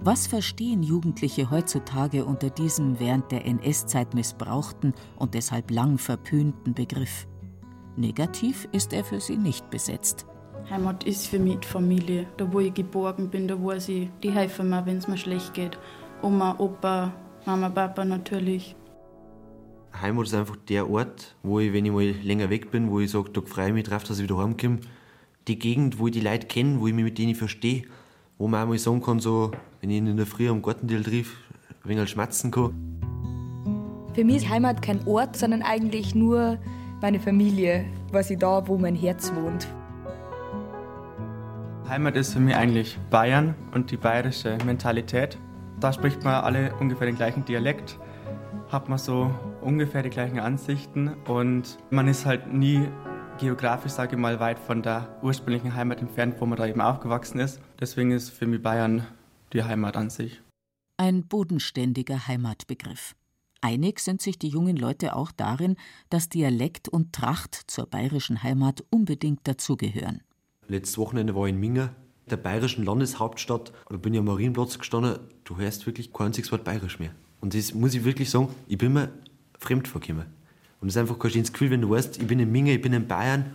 Was 0.00 0.28
verstehen 0.28 0.84
Jugendliche 0.84 1.50
heutzutage 1.50 2.24
unter 2.24 2.50
diesem 2.50 3.00
während 3.00 3.32
der 3.32 3.44
NS-Zeit 3.46 4.14
missbrauchten 4.14 4.94
und 5.16 5.34
deshalb 5.34 5.72
lang 5.72 5.98
verpönten 5.98 6.72
Begriff? 6.72 7.26
Negativ 7.96 8.68
ist 8.70 8.92
er 8.92 9.02
für 9.02 9.20
sie 9.20 9.38
nicht 9.38 9.70
besetzt. 9.70 10.27
Heimat 10.70 11.04
ist 11.04 11.28
für 11.28 11.38
mich 11.38 11.60
die 11.60 11.68
Familie. 11.68 12.26
Da, 12.36 12.52
wo 12.52 12.60
ich 12.60 12.74
geborgen 12.74 13.30
bin, 13.30 13.48
da 13.48 13.54
weiß 13.54 13.88
ich, 13.88 14.10
die 14.22 14.30
helfen 14.30 14.68
mir, 14.68 14.84
wenn 14.84 14.98
es 14.98 15.08
mir 15.08 15.16
schlecht 15.16 15.54
geht. 15.54 15.78
Oma, 16.20 16.56
Opa, 16.58 17.12
Mama, 17.46 17.70
Papa 17.70 18.04
natürlich. 18.04 18.76
Heimat 19.98 20.26
ist 20.26 20.34
einfach 20.34 20.56
der 20.68 20.90
Ort, 20.90 21.34
wo 21.42 21.58
ich, 21.58 21.72
wenn 21.72 21.86
ich 21.86 21.92
mal 21.92 22.10
länger 22.22 22.50
weg 22.50 22.70
bin, 22.70 22.90
wo 22.90 23.00
ich 23.00 23.10
sage, 23.10 23.30
da 23.30 23.40
freue 23.40 23.68
ich 23.68 23.72
mich 23.72 23.84
drauf, 23.84 24.04
dass 24.04 24.18
ich 24.18 24.24
wieder 24.24 24.36
heimkomme. 24.36 24.80
Die 25.48 25.58
Gegend, 25.58 25.98
wo 25.98 26.08
ich 26.08 26.12
die 26.12 26.20
Leute 26.20 26.46
kenne, 26.46 26.78
wo 26.80 26.86
ich 26.86 26.92
mich 26.92 27.04
mit 27.04 27.16
denen 27.16 27.34
verstehe. 27.34 27.84
Wo 28.36 28.46
man 28.46 28.64
auch 28.64 28.68
mal 28.68 28.78
sagen 28.78 29.00
kann, 29.00 29.20
so, 29.20 29.50
wenn 29.80 29.88
ich 29.88 29.96
ihn 29.96 30.06
in 30.06 30.18
der 30.18 30.26
Früh 30.26 30.50
am 30.50 30.60
Gartendeal 30.60 31.02
triff, 31.02 31.38
ein 31.82 31.88
wenig 31.88 32.10
schmatzen 32.10 32.50
kann. 32.50 32.74
Für 34.12 34.24
mich 34.24 34.36
ist 34.36 34.48
Heimat 34.50 34.82
kein 34.82 35.06
Ort, 35.06 35.36
sondern 35.36 35.62
eigentlich 35.62 36.14
nur 36.14 36.58
meine 37.00 37.20
Familie, 37.20 37.86
was 38.12 38.28
ich 38.28 38.38
da, 38.38 38.68
wo 38.68 38.76
mein 38.76 38.94
Herz 38.94 39.32
wohnt. 39.34 39.66
Heimat 41.88 42.16
ist 42.16 42.34
für 42.34 42.40
mich 42.40 42.54
eigentlich 42.54 42.98
Bayern 43.08 43.54
und 43.72 43.90
die 43.90 43.96
bayerische 43.96 44.58
Mentalität. 44.66 45.38
Da 45.80 45.90
spricht 45.90 46.22
man 46.22 46.34
alle 46.44 46.74
ungefähr 46.74 47.06
den 47.06 47.16
gleichen 47.16 47.46
Dialekt, 47.46 47.98
hat 48.68 48.90
man 48.90 48.98
so 48.98 49.34
ungefähr 49.62 50.02
die 50.02 50.10
gleichen 50.10 50.38
Ansichten 50.38 51.14
und 51.26 51.78
man 51.90 52.06
ist 52.06 52.26
halt 52.26 52.52
nie 52.52 52.86
geografisch, 53.38 53.92
sage 53.92 54.16
ich 54.16 54.20
mal, 54.20 54.38
weit 54.38 54.58
von 54.58 54.82
der 54.82 55.18
ursprünglichen 55.22 55.74
Heimat 55.74 56.00
entfernt, 56.00 56.34
wo 56.40 56.46
man 56.46 56.58
da 56.58 56.66
eben 56.66 56.82
aufgewachsen 56.82 57.40
ist. 57.40 57.58
Deswegen 57.80 58.10
ist 58.10 58.28
für 58.30 58.46
mich 58.46 58.60
Bayern 58.60 59.06
die 59.54 59.62
Heimat 59.62 59.96
an 59.96 60.10
sich. 60.10 60.42
Ein 60.98 61.26
bodenständiger 61.26 62.26
Heimatbegriff. 62.26 63.14
Einig 63.62 64.00
sind 64.00 64.20
sich 64.20 64.38
die 64.38 64.48
jungen 64.48 64.76
Leute 64.76 65.16
auch 65.16 65.32
darin, 65.32 65.76
dass 66.10 66.28
Dialekt 66.28 66.88
und 66.88 67.14
Tracht 67.14 67.54
zur 67.66 67.86
bayerischen 67.86 68.42
Heimat 68.42 68.84
unbedingt 68.90 69.48
dazugehören. 69.48 70.20
Letztes 70.70 70.98
Wochenende 70.98 71.34
war 71.34 71.46
ich 71.46 71.54
in 71.54 71.60
Minga, 71.60 71.90
der 72.28 72.36
bayerischen 72.36 72.84
Landeshauptstadt. 72.84 73.72
Da 73.88 73.96
bin 73.96 74.12
ich 74.12 74.20
am 74.20 74.26
Marienplatz 74.26 74.78
gestanden. 74.78 75.18
Du 75.44 75.56
hörst 75.56 75.86
wirklich 75.86 76.12
kein 76.12 76.26
einziges 76.26 76.52
Wort 76.52 76.62
bayerisch 76.62 76.98
mehr. 76.98 77.10
Und 77.40 77.54
das 77.54 77.72
muss 77.72 77.94
ich 77.94 78.04
wirklich 78.04 78.28
sagen, 78.28 78.50
ich 78.66 78.76
bin 78.76 78.92
mir 78.92 79.10
fremd 79.58 79.88
vorgekommen. 79.88 80.26
Und 80.82 80.88
es 80.88 80.94
ist 80.94 81.00
einfach 81.00 81.18
kein 81.18 81.30
schönes 81.30 81.54
Gefühl, 81.54 81.70
wenn 81.70 81.80
du 81.80 81.88
weißt, 81.88 82.20
ich 82.20 82.26
bin 82.26 82.38
in 82.38 82.52
Minga, 82.52 82.72
ich 82.72 82.82
bin 82.82 82.92
in 82.92 83.08
Bayern, 83.08 83.46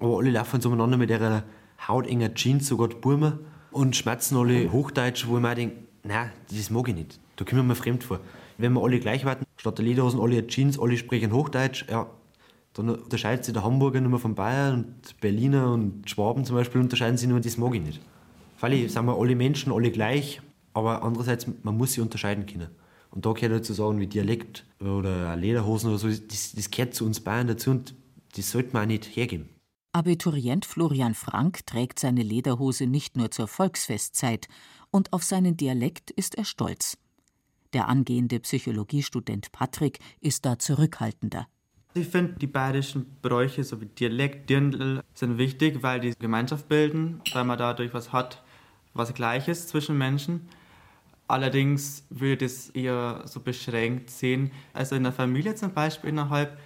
aber 0.00 0.16
alle 0.16 0.30
laufen 0.30 0.62
so 0.62 0.70
umeinander 0.70 0.96
mit 0.96 1.10
ihrer 1.10 1.44
hautenger 1.86 2.32
Jeans, 2.32 2.66
sogar 2.66 2.88
die 2.88 2.96
Burma, 2.96 3.38
und 3.70 3.94
schmerzen 3.94 4.36
alle 4.36 4.72
Hochdeutsch, 4.72 5.26
wo 5.26 5.36
ich 5.36 5.42
mir 5.42 5.54
denke, 5.54 5.76
nein, 6.04 6.30
das 6.50 6.70
mag 6.70 6.88
ich 6.88 6.94
nicht. 6.94 7.20
Da 7.36 7.44
kommen 7.44 7.60
wir 7.60 7.64
mir 7.64 7.74
fremd 7.74 8.02
vor. 8.02 8.20
Wenn 8.56 8.72
wir 8.72 8.82
alle 8.82 8.98
gleich 8.98 9.26
warten, 9.26 9.44
statt 9.58 9.76
der 9.76 9.84
Lederhosen 9.84 10.20
alle 10.20 10.46
Jeans, 10.46 10.78
alle 10.78 10.96
sprechen 10.96 11.32
Hochdeutsch, 11.32 11.84
ja, 11.90 12.06
dann 12.74 12.88
unterscheidet 12.88 13.44
sich 13.44 13.52
der 13.52 13.64
Hamburger 13.64 14.00
nur 14.00 14.18
von 14.18 14.34
Bayern 14.34 14.84
und 14.84 15.20
Berliner 15.20 15.72
und 15.72 16.08
Schwaben 16.08 16.44
zum 16.44 16.56
Beispiel 16.56 16.80
unterscheiden 16.80 17.16
sich 17.16 17.28
nur, 17.28 17.40
das 17.40 17.58
mag 17.58 17.74
ich 17.74 17.82
nicht. 17.82 18.00
Weil 18.60 18.88
sind 18.88 19.04
wir 19.04 19.18
alle 19.18 19.34
Menschen, 19.34 19.72
alle 19.72 19.90
gleich, 19.90 20.40
aber 20.72 21.02
andererseits, 21.02 21.46
man 21.62 21.76
muss 21.76 21.92
sie 21.92 22.00
unterscheiden 22.00 22.46
können. 22.46 22.68
Und 23.10 23.26
da 23.26 23.32
gehört 23.32 23.52
halt 23.52 23.64
zu 23.66 23.74
sagen, 23.74 24.00
wie 24.00 24.06
Dialekt 24.06 24.64
oder 24.80 25.36
Lederhosen 25.36 25.90
oder 25.90 25.98
so, 25.98 26.08
das, 26.08 26.52
das 26.52 26.70
gehört 26.70 26.94
zu 26.94 27.04
uns 27.04 27.20
Bayern 27.20 27.46
dazu 27.46 27.70
und 27.70 27.94
das 28.34 28.50
sollte 28.50 28.72
man 28.72 28.84
auch 28.84 28.86
nicht 28.86 29.04
hergeben. 29.04 29.50
Abiturient 29.92 30.64
Florian 30.64 31.14
Frank 31.14 31.66
trägt 31.66 31.98
seine 31.98 32.22
Lederhose 32.22 32.86
nicht 32.86 33.18
nur 33.18 33.30
zur 33.30 33.48
Volksfestzeit 33.48 34.48
und 34.90 35.12
auf 35.12 35.22
seinen 35.22 35.58
Dialekt 35.58 36.10
ist 36.10 36.36
er 36.36 36.46
stolz. 36.46 36.96
Der 37.74 37.88
angehende 37.88 38.40
Psychologiestudent 38.40 39.52
Patrick 39.52 39.98
ist 40.20 40.46
da 40.46 40.58
zurückhaltender. 40.58 41.46
Ich 41.94 42.08
finde, 42.08 42.34
die 42.38 42.46
bayerischen 42.46 43.04
Bräuche 43.20 43.64
sowie 43.64 43.84
Dialekt, 43.84 44.48
Dirndl 44.48 45.02
sind 45.12 45.36
wichtig, 45.36 45.82
weil 45.82 46.00
die 46.00 46.14
Gemeinschaft 46.18 46.66
bilden, 46.68 47.20
weil 47.34 47.44
man 47.44 47.58
dadurch 47.58 47.92
was 47.92 48.12
hat, 48.14 48.42
was 48.94 49.12
Gleiches 49.12 49.68
zwischen 49.68 49.98
Menschen. 49.98 50.48
Allerdings 51.28 52.06
würde 52.08 52.46
ich 52.46 52.52
es 52.52 52.70
eher 52.70 53.22
so 53.26 53.40
beschränkt 53.40 54.08
sehen. 54.08 54.52
Also 54.72 54.94
in 54.96 55.02
der 55.02 55.12
Familie 55.12 55.54
zum 55.54 55.74
Beispiel 55.74 56.10
innerhalb 56.10 56.58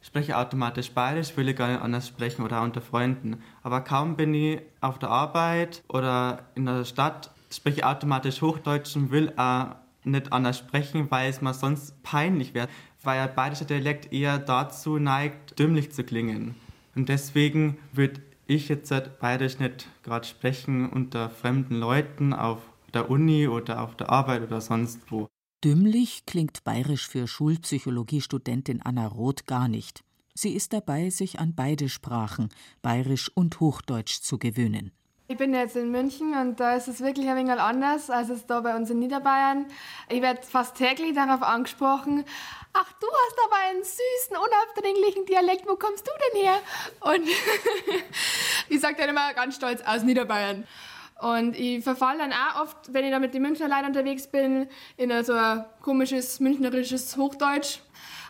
spreche 0.00 0.32
ich 0.32 0.34
automatisch 0.34 0.90
bayerisch, 0.90 1.36
will 1.36 1.48
ich 1.48 1.56
gar 1.56 1.68
nicht 1.68 1.80
anders 1.80 2.08
sprechen 2.08 2.42
oder 2.42 2.60
unter 2.62 2.80
Freunden. 2.80 3.40
Aber 3.62 3.82
kaum 3.82 4.16
bin 4.16 4.34
ich 4.34 4.62
auf 4.80 4.98
der 4.98 5.10
Arbeit 5.10 5.82
oder 5.88 6.46
in 6.56 6.66
der 6.66 6.84
Stadt, 6.84 7.30
spreche 7.50 7.78
ich 7.78 7.84
automatisch 7.84 8.42
Hochdeutsch 8.42 8.96
und 8.96 9.12
will 9.12 9.32
auch 9.36 9.76
nicht 10.04 10.32
anders 10.32 10.58
sprechen, 10.58 11.10
weil 11.10 11.30
es 11.30 11.40
mir 11.40 11.54
sonst 11.54 12.02
peinlich 12.02 12.54
wäre, 12.54 12.68
weil 13.02 13.26
der 13.26 13.32
bayerische 13.32 13.64
Dialekt 13.64 14.12
eher 14.12 14.38
dazu 14.38 14.98
neigt, 14.98 15.58
dümmlich 15.58 15.92
zu 15.92 16.04
klingen. 16.04 16.54
Und 16.94 17.08
deswegen 17.08 17.78
würde 17.92 18.20
ich 18.46 18.68
jetzt 18.68 18.90
halt 18.90 19.18
bayerisch 19.18 19.58
nicht 19.58 19.88
gerade 20.02 20.26
sprechen 20.26 20.88
unter 20.88 21.30
fremden 21.30 21.76
Leuten 21.76 22.32
auf 22.32 22.58
der 22.92 23.10
Uni 23.10 23.48
oder 23.48 23.82
auf 23.82 23.96
der 23.96 24.10
Arbeit 24.10 24.42
oder 24.42 24.60
sonst 24.60 25.00
wo. 25.10 25.28
Dümmlich 25.64 26.26
klingt 26.26 26.64
bayerisch 26.64 27.08
für 27.08 27.26
Schulpsychologiestudentin 27.28 28.82
Anna 28.82 29.06
Roth 29.06 29.46
gar 29.46 29.68
nicht. 29.68 30.04
Sie 30.34 30.50
ist 30.50 30.72
dabei, 30.72 31.10
sich 31.10 31.38
an 31.38 31.54
beide 31.54 31.88
Sprachen, 31.88 32.48
bayerisch 32.80 33.30
und 33.34 33.60
hochdeutsch, 33.60 34.20
zu 34.22 34.38
gewöhnen. 34.38 34.90
Ich 35.32 35.38
bin 35.38 35.54
jetzt 35.54 35.76
in 35.76 35.90
München 35.90 36.34
und 36.34 36.60
da 36.60 36.76
ist 36.76 36.88
es 36.88 37.00
wirklich 37.00 37.26
ein 37.26 37.36
wenig 37.36 37.58
anders 37.58 38.10
als 38.10 38.28
es 38.28 38.44
da 38.44 38.60
bei 38.60 38.76
uns 38.76 38.90
in 38.90 38.98
Niederbayern. 38.98 39.64
Ich 40.10 40.20
werde 40.20 40.42
fast 40.42 40.76
täglich 40.76 41.14
darauf 41.14 41.42
angesprochen, 41.42 42.26
ach, 42.74 42.92
du 43.00 43.06
hast 43.06 43.38
aber 43.46 43.56
einen 43.70 43.82
süßen, 43.82 44.36
unaufdringlichen 44.36 45.24
Dialekt, 45.24 45.66
wo 45.66 45.76
kommst 45.76 46.06
du 46.06 46.10
denn 46.34 46.42
her? 46.42 46.56
Und 47.00 47.26
ich 48.68 48.78
sage 48.78 48.96
dann 48.98 49.08
immer 49.08 49.32
ganz 49.32 49.56
stolz, 49.56 49.80
aus 49.80 50.02
Niederbayern. 50.02 50.66
Und 51.22 51.56
ich 51.56 51.82
verfalle 51.82 52.18
dann 52.18 52.32
auch 52.34 52.64
oft, 52.64 52.92
wenn 52.92 53.06
ich 53.06 53.10
da 53.10 53.18
mit 53.18 53.32
den 53.32 53.40
Münchner 53.40 53.68
Leuten 53.68 53.86
unterwegs 53.86 54.26
bin, 54.26 54.68
in 54.98 55.24
so 55.24 55.32
ein 55.32 55.64
komisches 55.80 56.40
münchnerisches 56.40 57.16
Hochdeutsch. 57.16 57.78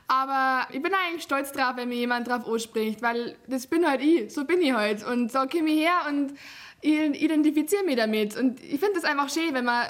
Aber 0.06 0.68
ich 0.72 0.80
bin 0.80 0.92
eigentlich 0.94 1.24
stolz 1.24 1.50
drauf, 1.50 1.72
wenn 1.74 1.88
mir 1.88 1.96
jemand 1.96 2.28
drauf 2.28 2.46
anspricht, 2.46 3.02
weil 3.02 3.36
das 3.48 3.66
bin 3.66 3.88
halt 3.88 4.02
ich, 4.02 4.32
so 4.32 4.44
bin 4.44 4.60
ich 4.60 4.72
halt. 4.72 5.04
Und 5.04 5.32
so 5.32 5.40
komme 5.46 5.70
ich 5.70 5.80
her 5.80 6.02
und 6.08 6.34
ich 6.82 7.22
identifiziere 7.22 7.84
mich 7.84 7.96
damit. 7.96 8.36
Und 8.36 8.60
ich 8.60 8.80
finde 8.80 8.98
es 8.98 9.04
einfach 9.04 9.30
schön, 9.30 9.54
wenn 9.54 9.64
man 9.64 9.86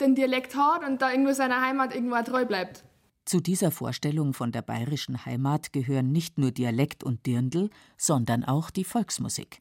den 0.00 0.14
Dialekt 0.14 0.56
hat 0.56 0.86
und 0.88 1.02
da 1.02 1.10
irgendwo 1.10 1.32
seiner 1.32 1.60
Heimat 1.60 1.94
irgendwo 1.94 2.22
treu 2.22 2.46
bleibt. 2.46 2.84
Zu 3.24 3.40
dieser 3.40 3.72
Vorstellung 3.72 4.32
von 4.32 4.52
der 4.52 4.62
bayerischen 4.62 5.26
Heimat 5.26 5.72
gehören 5.72 6.12
nicht 6.12 6.38
nur 6.38 6.52
Dialekt 6.52 7.02
und 7.02 7.26
Dirndl, 7.26 7.70
sondern 7.96 8.44
auch 8.44 8.70
die 8.70 8.84
Volksmusik. 8.84 9.60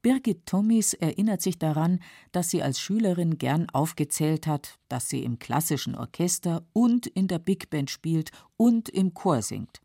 Birgit 0.00 0.46
Tommis 0.46 0.94
erinnert 0.94 1.42
sich 1.42 1.58
daran, 1.58 2.00
dass 2.32 2.48
sie 2.48 2.62
als 2.62 2.80
Schülerin 2.80 3.36
gern 3.36 3.68
aufgezählt 3.70 4.46
hat, 4.46 4.78
dass 4.88 5.10
sie 5.10 5.22
im 5.22 5.38
klassischen 5.38 5.94
Orchester 5.94 6.64
und 6.72 7.06
in 7.06 7.28
der 7.28 7.40
Big 7.40 7.68
Band 7.68 7.90
spielt 7.90 8.30
und 8.56 8.88
im 8.88 9.12
Chor 9.12 9.42
singt. 9.42 9.82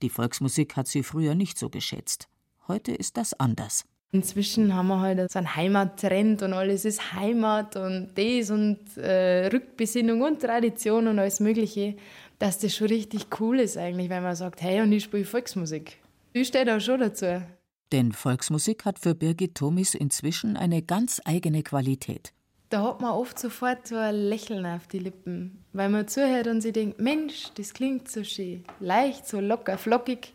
Die 0.00 0.08
Volksmusik 0.08 0.76
hat 0.76 0.88
sie 0.88 1.02
früher 1.02 1.34
nicht 1.34 1.58
so 1.58 1.68
geschätzt. 1.68 2.28
Heute 2.66 2.92
ist 2.92 3.18
das 3.18 3.34
anders. 3.34 3.84
Inzwischen 4.14 4.72
haben 4.72 4.86
wir 4.86 5.00
halt 5.00 5.28
so 5.28 5.40
einen 5.40 5.56
Heimattrend 5.56 6.40
und 6.42 6.52
alles 6.52 6.84
ist 6.84 7.14
Heimat 7.14 7.74
und 7.74 8.10
das 8.14 8.48
und 8.48 8.78
äh, 8.96 9.48
Rückbesinnung 9.48 10.22
und 10.22 10.40
Tradition 10.40 11.08
und 11.08 11.18
alles 11.18 11.40
Mögliche, 11.40 11.96
dass 12.38 12.60
das 12.60 12.76
schon 12.76 12.86
richtig 12.86 13.26
cool 13.40 13.58
ist 13.58 13.76
eigentlich, 13.76 14.10
wenn 14.10 14.22
man 14.22 14.36
sagt, 14.36 14.62
hey, 14.62 14.80
und 14.82 14.92
ich 14.92 15.02
spiele 15.02 15.24
Volksmusik. 15.24 15.98
Ich 16.32 16.46
stehe 16.46 16.64
da 16.64 16.78
schon 16.78 17.00
dazu. 17.00 17.42
Denn 17.90 18.12
Volksmusik 18.12 18.84
hat 18.84 19.00
für 19.00 19.16
Birgit 19.16 19.56
Thomis 19.56 19.94
inzwischen 19.94 20.56
eine 20.56 20.80
ganz 20.80 21.20
eigene 21.24 21.64
Qualität. 21.64 22.32
Da 22.70 22.84
hat 22.84 23.00
man 23.00 23.10
oft 23.10 23.36
sofort 23.36 23.88
so 23.88 23.96
ein 23.96 24.14
Lächeln 24.14 24.64
auf 24.64 24.86
die 24.86 25.00
Lippen, 25.00 25.64
weil 25.72 25.88
man 25.88 26.06
zuhört 26.06 26.46
und 26.46 26.60
sich 26.60 26.72
denkt, 26.72 27.00
Mensch, 27.00 27.48
das 27.56 27.74
klingt 27.74 28.08
so 28.08 28.22
schön, 28.22 28.62
leicht, 28.78 29.26
so 29.26 29.40
locker, 29.40 29.76
flockig. 29.76 30.32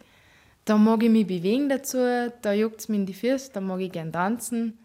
Da 0.70 0.78
mag 0.78 1.02
ich 1.02 1.10
mich 1.10 1.26
bewegen 1.26 1.68
dazu, 1.68 1.98
da 2.44 2.54
juckt 2.54 2.82
es 2.82 2.90
mir 2.90 2.98
in 2.98 3.08
die 3.08 3.16
Füße, 3.16 3.50
da 3.54 3.60
mag 3.60 3.80
ich 3.80 3.92
gern 3.92 4.14
tanzen 4.14 4.78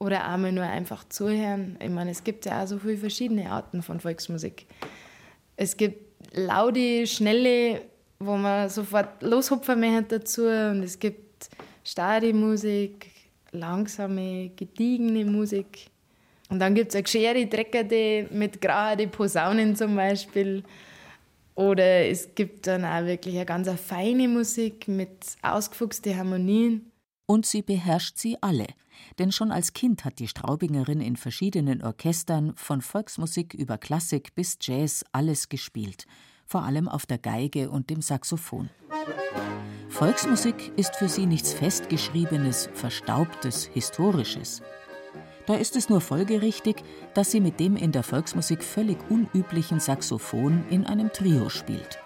oder 0.00 0.26
einmal 0.26 0.50
nur 0.50 0.64
einfach 0.64 1.08
zuhören. 1.08 1.76
Ich 1.80 1.90
meine, 1.90 2.10
es 2.10 2.24
gibt 2.24 2.44
ja 2.44 2.60
auch 2.60 2.66
so 2.66 2.76
viele 2.76 2.96
verschiedene 2.96 3.48
Arten 3.48 3.80
von 3.80 4.00
Volksmusik. 4.00 4.66
Es 5.54 5.76
gibt 5.76 6.34
laute, 6.34 7.06
schnelle, 7.06 7.82
wo 8.18 8.36
man 8.36 8.68
sofort 8.68 9.22
loshupfen 9.22 9.78
möchte 9.78 10.18
dazu 10.18 10.42
und 10.42 10.82
es 10.82 10.98
gibt 10.98 11.50
starre 11.84 12.32
Musik, 12.32 13.06
langsame, 13.52 14.50
gediegene 14.56 15.24
Musik. 15.24 15.86
Und 16.50 16.58
dann 16.58 16.74
gibt 16.74 16.92
es 16.92 16.96
auch 16.98 17.04
geschere, 17.04 17.46
dreckerte 17.46 18.26
mit 18.32 18.60
gerade 18.60 19.06
Posaunen 19.06 19.76
zum 19.76 19.94
Beispiel. 19.94 20.64
Oder 21.58 22.06
es 22.06 22.36
gibt 22.36 22.68
dann 22.68 22.84
auch 22.84 23.04
wirklich 23.04 23.34
eine 23.34 23.44
ganz 23.44 23.68
feine 23.80 24.28
Musik 24.28 24.86
mit 24.86 25.26
ausgefuchsten 25.42 26.16
Harmonien. 26.16 26.92
Und 27.26 27.46
sie 27.46 27.62
beherrscht 27.62 28.16
sie 28.16 28.40
alle. 28.40 28.68
Denn 29.18 29.32
schon 29.32 29.50
als 29.50 29.72
Kind 29.72 30.04
hat 30.04 30.20
die 30.20 30.28
Straubingerin 30.28 31.00
in 31.00 31.16
verschiedenen 31.16 31.82
Orchestern 31.82 32.54
von 32.54 32.80
Volksmusik 32.80 33.54
über 33.54 33.76
Klassik 33.76 34.36
bis 34.36 34.56
Jazz 34.60 35.04
alles 35.10 35.48
gespielt. 35.48 36.06
Vor 36.46 36.62
allem 36.62 36.88
auf 36.88 37.06
der 37.06 37.18
Geige 37.18 37.70
und 37.70 37.90
dem 37.90 38.02
Saxophon. 38.02 38.70
Volksmusik 39.88 40.70
ist 40.76 40.94
für 40.94 41.08
sie 41.08 41.26
nichts 41.26 41.54
Festgeschriebenes, 41.54 42.70
Verstaubtes, 42.72 43.64
Historisches. 43.64 44.62
Da 45.48 45.54
ist 45.54 45.76
es 45.76 45.88
nur 45.88 46.02
folgerichtig, 46.02 46.84
dass 47.14 47.30
sie 47.30 47.40
mit 47.40 47.58
dem 47.58 47.76
in 47.76 47.90
der 47.90 48.02
Volksmusik 48.02 48.62
völlig 48.62 48.98
unüblichen 49.08 49.80
Saxophon 49.80 50.62
in 50.68 50.84
einem 50.84 51.10
Trio 51.10 51.48
spielt. 51.48 51.98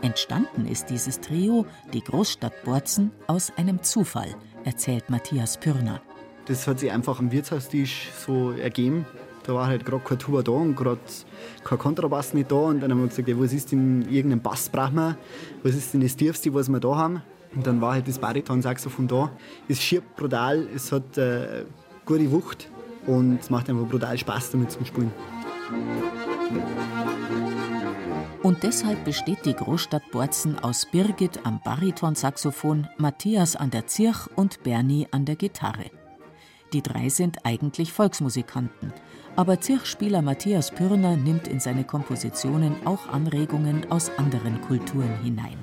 Entstanden 0.00 0.66
ist 0.66 0.88
dieses 0.88 1.20
Trio, 1.20 1.66
die 1.92 2.02
Großstadt 2.02 2.64
Borzen, 2.64 3.12
aus 3.26 3.52
einem 3.58 3.82
Zufall, 3.82 4.34
erzählt 4.64 5.10
Matthias 5.10 5.58
Pürner. 5.58 6.00
Das 6.46 6.66
hat 6.66 6.80
sich 6.80 6.90
einfach 6.90 7.18
am 7.18 7.30
Wirtshaustisch 7.30 8.08
so 8.26 8.52
ergeben. 8.52 9.04
Da 9.42 9.52
war 9.52 9.66
halt 9.66 9.84
gerade 9.84 10.02
kein 10.02 10.18
Tuba 10.18 10.40
da 10.40 10.52
und 10.52 10.74
gerade 10.74 11.00
kein 11.64 11.78
Kontrabass 11.78 12.32
nicht 12.32 12.50
da. 12.50 12.56
Und 12.56 12.80
dann 12.80 12.90
haben 12.90 13.02
wir 13.02 13.08
gesagt, 13.08 13.28
ja, 13.28 13.38
was 13.38 13.52
ist 13.52 13.70
denn, 13.70 14.08
irgendein 14.10 14.40
Bass 14.40 14.70
brauchen 14.70 14.94
wir? 14.94 15.18
Was 15.62 15.74
ist 15.74 15.92
denn 15.92 16.00
das 16.00 16.16
Tiefste, 16.16 16.54
was 16.54 16.70
wir 16.70 16.80
da 16.80 16.96
haben? 16.96 17.20
Und 17.54 17.66
dann 17.66 17.82
war 17.82 17.92
halt 17.92 18.08
das 18.08 18.18
Bariton-Saxophon 18.18 19.08
da. 19.08 19.30
Es 19.68 19.78
schiebt 19.78 20.16
brutal, 20.16 20.66
es 20.74 20.90
hat 20.90 21.18
äh, 21.18 21.66
gute 22.06 22.32
Wucht 22.32 22.70
und 23.08 23.40
es 23.40 23.50
macht 23.50 23.68
einfach 23.68 23.88
brutal 23.88 24.16
Spaß 24.16 24.52
damit 24.52 24.70
zu 24.70 24.84
spielen. 24.84 25.12
Und 28.42 28.62
deshalb 28.62 29.04
besteht 29.04 29.44
die 29.44 29.54
Großstadt 29.54 30.10
Borzen 30.10 30.58
aus 30.58 30.86
Birgit 30.86 31.40
am 31.44 31.60
Baritonsaxophon, 31.64 32.86
Matthias 32.96 33.56
an 33.56 33.70
der 33.70 33.86
Zirch 33.86 34.28
und 34.36 34.62
Bernie 34.62 35.08
an 35.10 35.24
der 35.24 35.36
Gitarre. 35.36 35.90
Die 36.72 36.82
drei 36.82 37.08
sind 37.08 37.44
eigentlich 37.44 37.92
Volksmusikanten, 37.92 38.92
aber 39.36 39.60
Zirchspieler 39.60 40.22
Matthias 40.22 40.70
Pürner 40.70 41.16
nimmt 41.16 41.48
in 41.48 41.60
seine 41.60 41.84
Kompositionen 41.84 42.74
auch 42.86 43.08
Anregungen 43.08 43.90
aus 43.90 44.10
anderen 44.18 44.60
Kulturen 44.60 45.18
hinein. 45.22 45.58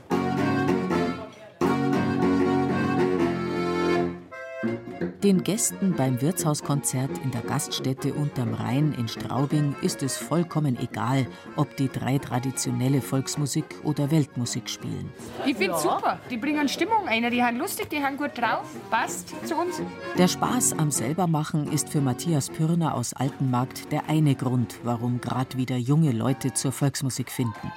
Den 5.25 5.43
Gästen 5.43 5.95
beim 5.97 6.21
Wirtshauskonzert 6.21 7.09
in 7.23 7.31
der 7.31 7.41
Gaststätte 7.41 8.13
Unterm 8.13 8.53
Rhein 8.53 8.93
in 8.95 9.07
Straubing 9.07 9.75
ist 9.81 10.03
es 10.03 10.17
vollkommen 10.17 10.77
egal, 10.79 11.25
ob 11.55 11.75
die 11.77 11.89
drei 11.89 12.19
traditionelle 12.19 13.01
Volksmusik 13.01 13.65
oder 13.81 14.11
Weltmusik 14.11 14.69
spielen. 14.69 15.11
Ich 15.43 15.57
finde 15.57 15.79
super. 15.79 16.19
Die 16.29 16.37
bringen 16.37 16.69
Stimmung 16.69 17.07
ein. 17.07 17.27
Die 17.31 17.43
haben 17.43 17.57
lustig, 17.57 17.89
die 17.89 18.03
haben 18.03 18.17
gut 18.17 18.37
drauf. 18.37 18.67
Passt 18.91 19.33
zu 19.47 19.55
uns. 19.55 19.81
Der 20.15 20.27
Spaß 20.27 20.73
am 20.77 20.91
Selbermachen 20.91 21.71
ist 21.71 21.89
für 21.89 22.01
Matthias 22.01 22.51
Pürner 22.51 22.93
aus 22.93 23.13
Altenmarkt 23.13 23.91
der 23.91 24.07
eine 24.07 24.35
Grund, 24.35 24.75
warum 24.83 25.21
gerade 25.21 25.57
wieder 25.57 25.75
junge 25.75 26.11
Leute 26.11 26.53
zur 26.53 26.71
Volksmusik 26.71 27.31
finden. 27.31 27.71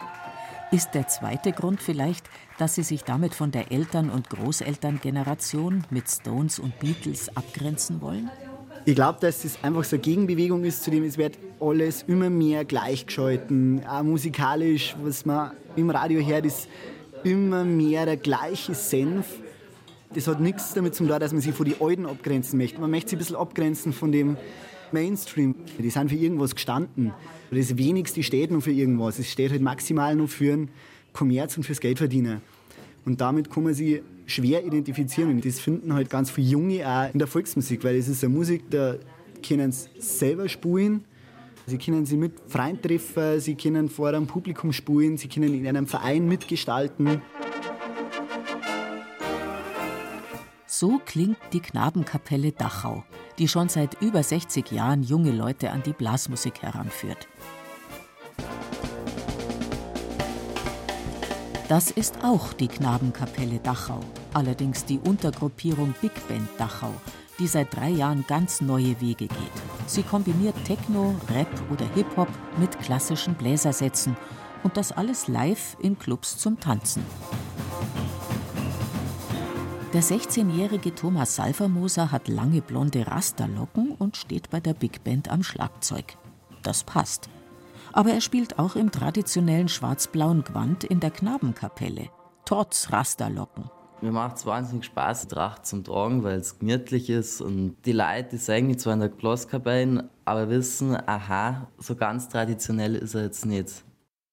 Ist 0.70 0.90
der 0.92 1.08
zweite 1.08 1.52
Grund 1.52 1.80
vielleicht, 1.80 2.26
dass 2.58 2.74
sie 2.74 2.82
sich 2.82 3.02
damit 3.02 3.34
von 3.34 3.50
der 3.50 3.72
Eltern- 3.72 4.10
und 4.10 4.28
Großelterngeneration 4.28 5.84
mit 5.88 6.10
Stones 6.10 6.58
und 6.58 6.78
Beatles 6.78 7.34
abgrenzen 7.34 8.02
wollen? 8.02 8.30
Ich 8.84 8.94
glaube, 8.94 9.18
dass 9.18 9.42
das 9.42 9.64
einfach 9.64 9.84
so 9.84 9.96
eine 9.96 10.02
Gegenbewegung 10.02 10.64
ist, 10.64 10.84
zu 10.84 10.90
dem 10.90 11.04
es 11.04 11.16
wird 11.16 11.38
alles 11.58 12.02
immer 12.02 12.28
mehr 12.28 12.66
gleichgeschalten. 12.66 13.82
Auch 13.86 14.02
musikalisch, 14.02 14.94
was 15.02 15.24
man 15.24 15.52
im 15.76 15.88
Radio 15.88 16.20
hört, 16.20 16.44
ist 16.44 16.68
immer 17.24 17.64
mehr 17.64 18.04
der 18.04 18.18
gleiche 18.18 18.74
Senf. 18.74 19.26
Das 20.12 20.26
hat 20.26 20.38
nichts 20.38 20.74
damit 20.74 20.94
zu 20.94 21.06
tun, 21.06 21.18
dass 21.18 21.32
man 21.32 21.40
sich 21.40 21.54
von 21.54 21.64
den 21.64 21.80
Alten 21.80 22.04
abgrenzen 22.04 22.58
möchte. 22.58 22.78
Man 22.78 22.90
möchte 22.90 23.10
sich 23.10 23.16
ein 23.16 23.20
bisschen 23.20 23.36
abgrenzen 23.36 23.94
von 23.94 24.12
dem 24.12 24.36
Mainstream. 24.92 25.54
Die 25.78 25.90
sind 25.90 26.10
für 26.10 26.16
irgendwas 26.16 26.54
gestanden. 26.54 27.12
Das 27.50 27.76
Wenigste 27.76 28.22
steht 28.22 28.50
noch 28.50 28.62
für 28.62 28.72
irgendwas. 28.72 29.18
Es 29.18 29.30
steht 29.30 29.50
halt 29.50 29.62
maximal 29.62 30.14
nur 30.14 30.28
für 30.28 30.56
den 30.56 30.68
Kommerz 31.12 31.56
und 31.56 31.64
fürs 31.64 31.80
Geldverdienen. 31.80 32.40
Und 33.04 33.20
damit 33.20 33.50
kann 33.50 33.64
man 33.64 33.74
sich 33.74 34.02
schwer 34.26 34.64
identifizieren. 34.64 35.30
Und 35.30 35.44
das 35.44 35.58
finden 35.58 35.94
halt 35.94 36.10
ganz 36.10 36.30
viele 36.30 36.48
Junge 36.48 36.86
auch 36.86 37.12
in 37.12 37.18
der 37.18 37.28
Volksmusik, 37.28 37.82
weil 37.84 37.96
es 37.96 38.08
ist 38.08 38.22
eine 38.22 38.34
Musik, 38.34 38.64
da 38.70 38.96
können 39.46 39.72
sie 39.72 39.88
selber 39.98 40.48
spielen. 40.48 41.04
Sie 41.66 41.76
können 41.76 42.06
sie 42.06 42.16
mit 42.16 42.32
Freunden 42.46 42.80
treffen, 42.80 43.40
sie 43.40 43.54
können 43.54 43.90
vor 43.90 44.08
einem 44.08 44.26
Publikum 44.26 44.72
spielen, 44.72 45.18
sie 45.18 45.28
können 45.28 45.52
in 45.52 45.66
einem 45.66 45.86
Verein 45.86 46.26
mitgestalten. 46.26 47.20
So 50.80 51.00
klingt 51.04 51.38
die 51.52 51.58
Knabenkapelle 51.58 52.52
Dachau, 52.52 53.02
die 53.36 53.48
schon 53.48 53.68
seit 53.68 54.00
über 54.00 54.22
60 54.22 54.70
Jahren 54.70 55.02
junge 55.02 55.32
Leute 55.32 55.72
an 55.72 55.82
die 55.82 55.92
Blasmusik 55.92 56.62
heranführt. 56.62 57.26
Das 61.68 61.90
ist 61.90 62.22
auch 62.22 62.52
die 62.52 62.68
Knabenkapelle 62.68 63.58
Dachau, 63.58 63.98
allerdings 64.32 64.84
die 64.84 65.00
Untergruppierung 65.00 65.96
Big 66.00 66.12
Band 66.28 66.48
Dachau, 66.58 66.94
die 67.40 67.48
seit 67.48 67.74
drei 67.74 67.88
Jahren 67.88 68.24
ganz 68.28 68.60
neue 68.60 69.00
Wege 69.00 69.26
geht. 69.26 69.56
Sie 69.88 70.04
kombiniert 70.04 70.54
Techno, 70.64 71.16
Rap 71.34 71.50
oder 71.72 71.92
Hip-Hop 71.96 72.28
mit 72.60 72.78
klassischen 72.78 73.34
Bläsersätzen 73.34 74.16
und 74.62 74.76
das 74.76 74.92
alles 74.92 75.26
live 75.26 75.76
in 75.80 75.98
Clubs 75.98 76.38
zum 76.38 76.60
Tanzen. 76.60 77.02
Der 79.92 80.02
16-jährige 80.02 80.94
Thomas 80.94 81.36
Salvermoser 81.36 82.12
hat 82.12 82.28
lange 82.28 82.60
blonde 82.60 83.06
Rasterlocken 83.06 83.92
und 83.92 84.16
steht 84.16 84.50
bei 84.50 84.60
der 84.60 84.74
Big 84.74 85.02
Band 85.02 85.30
am 85.30 85.42
Schlagzeug. 85.42 86.16
Das 86.62 86.84
passt 86.84 87.28
aber 87.92 88.10
er 88.10 88.20
spielt 88.20 88.58
auch 88.58 88.76
im 88.76 88.90
traditionellen 88.90 89.68
schwarz-blauen 89.68 90.44
Gewand 90.44 90.84
in 90.84 91.00
der 91.00 91.10
Knabenkapelle, 91.10 92.10
trotz 92.44 92.92
Rasterlocken. 92.92 93.64
Mir 94.00 94.12
macht 94.12 94.36
es 94.36 94.46
wahnsinnig 94.46 94.84
Spaß, 94.84 95.22
die 95.22 95.34
Tracht 95.34 95.66
zum 95.66 95.82
Tragen, 95.82 96.22
weil 96.22 96.38
es 96.38 96.60
gemütlich 96.60 97.10
ist 97.10 97.40
und 97.40 97.74
die 97.84 97.92
Leute, 97.92 98.28
die 98.32 98.36
sagen 98.36 98.78
zwar 98.78 98.94
in 98.94 99.00
der 99.00 99.08
Blaskapelle, 99.08 100.08
aber 100.24 100.48
wissen, 100.48 100.96
aha, 101.06 101.66
so 101.78 101.96
ganz 101.96 102.28
traditionell 102.28 102.94
ist 102.94 103.14
er 103.14 103.24
jetzt 103.24 103.44
nicht. 103.44 103.82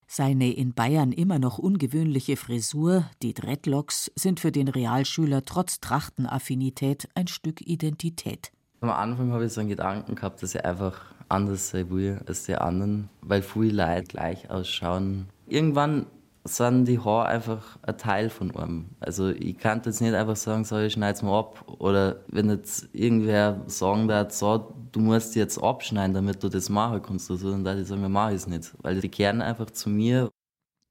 Seine 0.08 0.54
in 0.54 0.74
Bayern 0.74 1.12
immer 1.12 1.39
noch 1.39 1.58
ungewöhnliche 1.58 2.38
Frisur, 2.38 3.06
die 3.22 3.34
Dreadlocks, 3.34 4.12
sind 4.15 4.39
für 4.39 4.52
den 4.52 4.68
Realschüler 4.68 5.44
trotz 5.44 5.80
Trachtenaffinität 5.80 7.10
ein 7.15 7.28
Stück 7.28 7.62
Identität. 7.62 8.52
Am 8.82 8.89
Anfang 8.89 9.32
habe 9.32 9.46
ich 9.46 9.54
so 9.54 9.62
einen 9.62 9.70
Gedanken 9.70 10.15
gehabt, 10.15 10.44
dass 10.44 10.54
ich 10.54 10.63
einfach 10.63 11.02
anders 11.28 11.74
will 11.74 12.22
als 12.28 12.44
die 12.44 12.56
anderen, 12.56 13.10
weil 13.22 13.41
viele 13.41 13.84
Leute 13.84 14.04
gleich 14.04 14.50
ausschauen. 14.50 15.28
Irgendwann 15.48 16.06
sind 16.48 16.86
die 16.86 17.00
Haare 17.00 17.26
einfach 17.26 17.78
ein 17.82 17.98
Teil 17.98 18.30
von 18.30 18.56
einem. 18.56 18.86
Also 19.00 19.30
ich 19.30 19.58
kann 19.58 19.82
jetzt 19.84 20.00
nicht 20.00 20.14
einfach 20.14 20.36
sagen, 20.36 20.64
so, 20.64 20.78
ich 20.78 20.94
schneide 20.94 21.16
es 21.16 21.24
mal 21.24 21.40
ab. 21.40 21.66
Oder 21.80 22.22
wenn 22.28 22.50
jetzt 22.50 22.88
irgendwer 22.94 23.62
sagen 23.66 24.08
darf, 24.08 24.32
so, 24.32 24.74
du 24.92 25.00
musst 25.00 25.36
jetzt 25.36 25.58
abschneiden, 25.58 26.14
damit 26.14 26.44
du 26.44 26.50
das 26.50 26.70
machen 26.70 27.02
kannst, 27.02 27.32
also, 27.32 27.52
dann 27.52 27.64
darf 27.64 27.80
ich 27.80 27.88
sagen, 27.88 28.04
ich 28.04 28.10
mache 28.10 28.36
es 28.36 28.48
nicht. 28.48 28.74
Weil 28.82 29.02
die 29.02 29.10
kehren 29.10 29.42
einfach 29.42 29.72
zu 29.72 29.90
mir. 29.90 30.30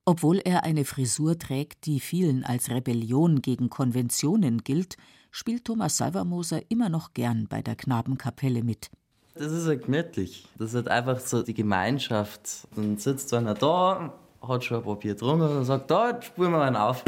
Obwohl 0.06 0.38
er 0.44 0.64
eine 0.64 0.84
Frisur 0.84 1.38
trägt, 1.38 1.86
die 1.86 2.00
vielen 2.00 2.44
als 2.44 2.68
Rebellion 2.68 3.40
gegen 3.40 3.70
Konventionen 3.70 4.64
gilt, 4.64 4.96
spielt 5.30 5.64
Thomas 5.64 5.96
Salvermoser 5.96 6.62
immer 6.68 6.88
noch 6.88 7.14
gern 7.14 7.46
bei 7.48 7.62
der 7.62 7.76
Knabenkapelle 7.76 8.62
mit. 8.62 8.90
Das 9.34 9.50
ist 9.50 9.66
halt 9.66 9.84
gemütlich. 9.84 10.46
Das 10.58 10.70
ist 10.70 10.74
halt 10.74 10.88
einfach 10.88 11.20
so 11.20 11.42
die 11.42 11.54
Gemeinschaft. 11.54 12.68
Dann 12.76 12.98
sitzt 12.98 13.32
einer 13.34 13.54
da, 13.54 14.12
hat 14.48 14.64
schon 14.64 14.78
ein 14.78 14.84
Papier 14.84 15.14
getrunken 15.14 15.56
und 15.56 15.64
sagt, 15.64 15.90
da, 15.90 16.20
spulen 16.20 16.52
wir 16.52 16.62
einen 16.62 16.76
auf. 16.76 17.04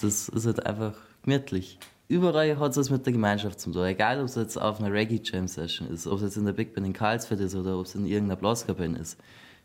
Das 0.00 0.28
ist 0.28 0.46
halt 0.46 0.64
einfach 0.64 0.94
gemütlich. 1.22 1.78
Überall 2.08 2.56
hat 2.58 2.70
es 2.70 2.76
was 2.76 2.90
mit 2.90 3.04
der 3.04 3.12
Gemeinschaft 3.12 3.58
zu 3.58 3.72
tun. 3.72 3.84
Egal, 3.84 4.20
ob 4.20 4.26
es 4.26 4.36
jetzt 4.36 4.56
auf 4.56 4.78
einer 4.78 4.92
Reggae 4.92 5.20
Jam 5.22 5.48
Session 5.48 5.88
ist, 5.88 6.06
ob 6.06 6.18
es 6.18 6.22
jetzt 6.22 6.36
in 6.36 6.44
der 6.44 6.52
Big 6.52 6.72
Band 6.74 6.86
in 6.86 6.92
Karlsfeld 6.92 7.40
ist 7.40 7.54
oder 7.56 7.78
ob 7.78 7.86
es 7.86 7.94
in 7.94 8.06
irgendeiner 8.06 8.36
Blaskapelle 8.36 8.98
ist. 8.98 9.18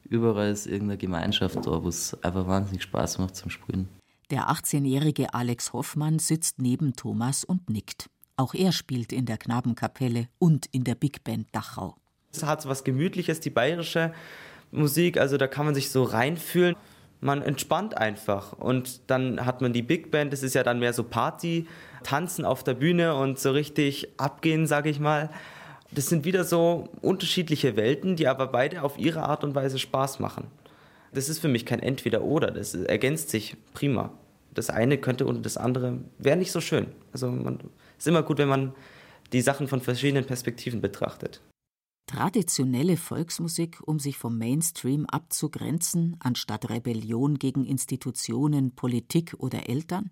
Überall 0.10 0.49
ist 0.49 0.65
irgendeine 0.65 0.97
Gemeinschaft 0.97 1.57
da, 1.57 1.84
wo 1.84 1.88
es 1.88 2.17
einfach 2.23 2.47
wahnsinnig 2.47 2.81
Spaß 2.84 3.19
macht 3.19 3.36
zum 3.36 3.51
Spielen. 3.51 3.88
Der 4.31 4.49
18-jährige 4.49 5.34
Alex 5.34 5.73
Hoffmann 5.73 6.17
sitzt 6.17 6.60
neben 6.60 6.93
Thomas 6.95 7.43
und 7.43 7.69
nickt. 7.69 8.10
Auch 8.38 8.55
er 8.55 8.71
spielt 8.71 9.13
in 9.13 9.25
der 9.25 9.38
Knabenkapelle 9.38 10.27
und 10.39 10.65
in 10.71 10.84
der 10.84 10.95
Big 10.95 11.23
Band 11.23 11.47
Dachau. 11.51 11.95
Es 12.34 12.43
hat 12.43 12.62
so 12.62 12.69
was 12.69 12.84
Gemütliches, 12.84 13.39
die 13.41 13.49
bayerische 13.49 14.13
Musik, 14.71 15.17
also 15.17 15.38
da 15.38 15.47
kann 15.47 15.65
man 15.65 15.75
sich 15.75 15.91
so 15.91 16.03
reinfühlen. 16.03 16.75
Man 17.19 17.43
entspannt 17.43 17.95
einfach 17.97 18.53
und 18.53 19.01
dann 19.07 19.45
hat 19.45 19.62
man 19.62 19.73
die 19.73 19.84
Big 19.84 20.10
Band, 20.10 20.34
das 20.34 20.41
ist 20.41 20.55
ja 20.55 20.63
dann 20.63 20.79
mehr 20.79 20.93
so 20.93 21.03
Party, 21.03 21.67
tanzen 22.03 22.45
auf 22.45 22.63
der 22.63 22.73
Bühne 22.73 23.13
und 23.15 23.38
so 23.38 23.51
richtig 23.51 24.10
abgehen, 24.17 24.65
sage 24.65 24.89
ich 24.89 24.99
mal. 24.99 25.29
Das 25.91 26.07
sind 26.07 26.25
wieder 26.25 26.43
so 26.43 26.89
unterschiedliche 27.01 27.75
Welten, 27.75 28.15
die 28.15 28.27
aber 28.27 28.47
beide 28.47 28.81
auf 28.81 28.97
ihre 28.97 29.23
Art 29.23 29.43
und 29.43 29.53
Weise 29.53 29.77
Spaß 29.77 30.19
machen. 30.19 30.47
Das 31.13 31.29
ist 31.29 31.39
für 31.39 31.49
mich 31.49 31.65
kein 31.65 31.79
Entweder-Oder, 31.79 32.49
das 32.51 32.73
ergänzt 32.73 33.29
sich 33.29 33.57
prima. 33.73 34.12
Das 34.53 34.69
eine 34.69 34.97
könnte 34.97 35.25
und 35.25 35.45
das 35.45 35.57
andere 35.57 35.99
wäre 36.17 36.38
nicht 36.38 36.51
so 36.51 36.62
schön. 36.62 36.88
Also 37.13 37.29
man 37.29 37.60
ist 37.97 38.07
immer 38.07 38.23
gut, 38.23 38.38
wenn 38.38 38.49
man 38.49 38.73
die 39.31 39.41
Sachen 39.41 39.67
von 39.67 39.81
verschiedenen 39.81 40.25
Perspektiven 40.25 40.81
betrachtet. 40.81 41.41
Traditionelle 42.07 42.97
Volksmusik, 42.97 43.79
um 43.85 43.99
sich 43.99 44.17
vom 44.17 44.37
Mainstream 44.37 45.05
abzugrenzen, 45.05 46.17
anstatt 46.19 46.69
Rebellion 46.69 47.39
gegen 47.39 47.65
Institutionen, 47.65 48.75
Politik 48.75 49.35
oder 49.37 49.69
Eltern? 49.69 50.11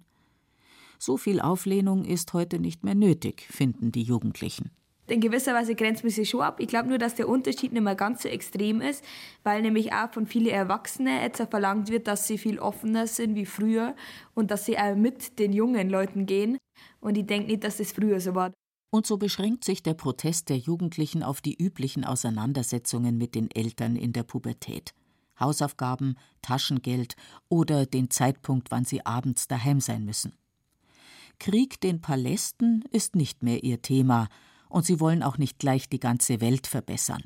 So 0.98 1.18
viel 1.18 1.40
Auflehnung 1.40 2.06
ist 2.06 2.34
heute 2.34 2.60
nicht 2.60 2.84
mehr 2.84 2.96
nötig, 2.96 3.48
finden 3.50 3.92
die 3.92 4.04
Jugendlichen. 4.04 4.72
In 5.10 5.22
gewisser 5.22 5.56
Weise 5.56 5.74
grenzt 5.74 6.04
man 6.04 6.12
sich 6.12 6.30
schon 6.30 6.42
ab. 6.42 6.60
Ich 6.60 6.68
glaube 6.68 6.88
nur, 6.88 7.00
dass 7.00 7.16
der 7.16 7.28
Unterschied 7.28 7.74
nicht 7.74 7.82
mehr 7.82 7.96
ganz 7.96 8.24
so 8.24 8.30
extrem 8.30 8.80
ist, 8.80 9.04
weil 9.44 9.62
nämlich 9.62 9.92
auch 9.92 10.12
von 10.12 10.28
vielen 10.28 10.54
Erwachsenen 10.54 11.22
jetzt 11.22 11.42
verlangt 11.50 11.90
wird, 11.90 12.08
dass 12.08 12.28
sie 12.28 12.38
viel 12.38 12.60
offener 12.60 13.08
sind 13.08 13.36
wie 13.36 13.46
früher 13.46 13.96
und 14.36 14.52
dass 14.52 14.66
sie 14.66 14.78
auch 14.78 14.96
mit 14.96 15.40
den 15.40 15.52
jungen 15.52 15.90
Leuten 15.90 16.26
gehen. 16.28 16.58
Und 17.02 17.18
ich 17.18 17.26
denke 17.26 17.48
nicht, 17.48 17.64
dass 17.64 17.78
das 17.78 17.92
früher 17.92 18.20
so 18.20 18.36
war. 18.36 18.52
Und 18.92 19.06
so 19.06 19.18
beschränkt 19.18 19.64
sich 19.64 19.84
der 19.84 19.94
Protest 19.94 20.50
der 20.50 20.58
Jugendlichen 20.58 21.22
auf 21.22 21.42
die 21.42 21.56
üblichen 21.56 22.04
Auseinandersetzungen 22.04 23.18
mit 23.18 23.36
den 23.36 23.52
Eltern 23.52 23.96
in 23.96 24.14
der 24.14 24.24
Pubertät. 24.24 24.94
Hausaufgaben, 25.40 26.16
Taschengeld 26.42 27.16
oder 27.48 27.86
den 27.86 28.10
Zeitpunkt, 28.10 28.72
wann 28.72 28.86
sie 28.86 29.06
abends 29.06 29.48
daheim 29.48 29.80
sein 29.80 30.06
müssen. 30.06 30.34
Krieg 31.40 31.80
den 31.80 32.02
Palästen 32.02 32.84
ist 32.92 33.16
nicht 33.16 33.44
mehr 33.44 33.64
ihr 33.64 33.82
Thema, 33.82 34.28
und 34.68 34.86
sie 34.86 35.00
wollen 35.00 35.24
auch 35.24 35.38
nicht 35.38 35.58
gleich 35.58 35.90
die 35.90 36.00
ganze 36.00 36.42
Welt 36.42 36.68
verbessern. 36.68 37.24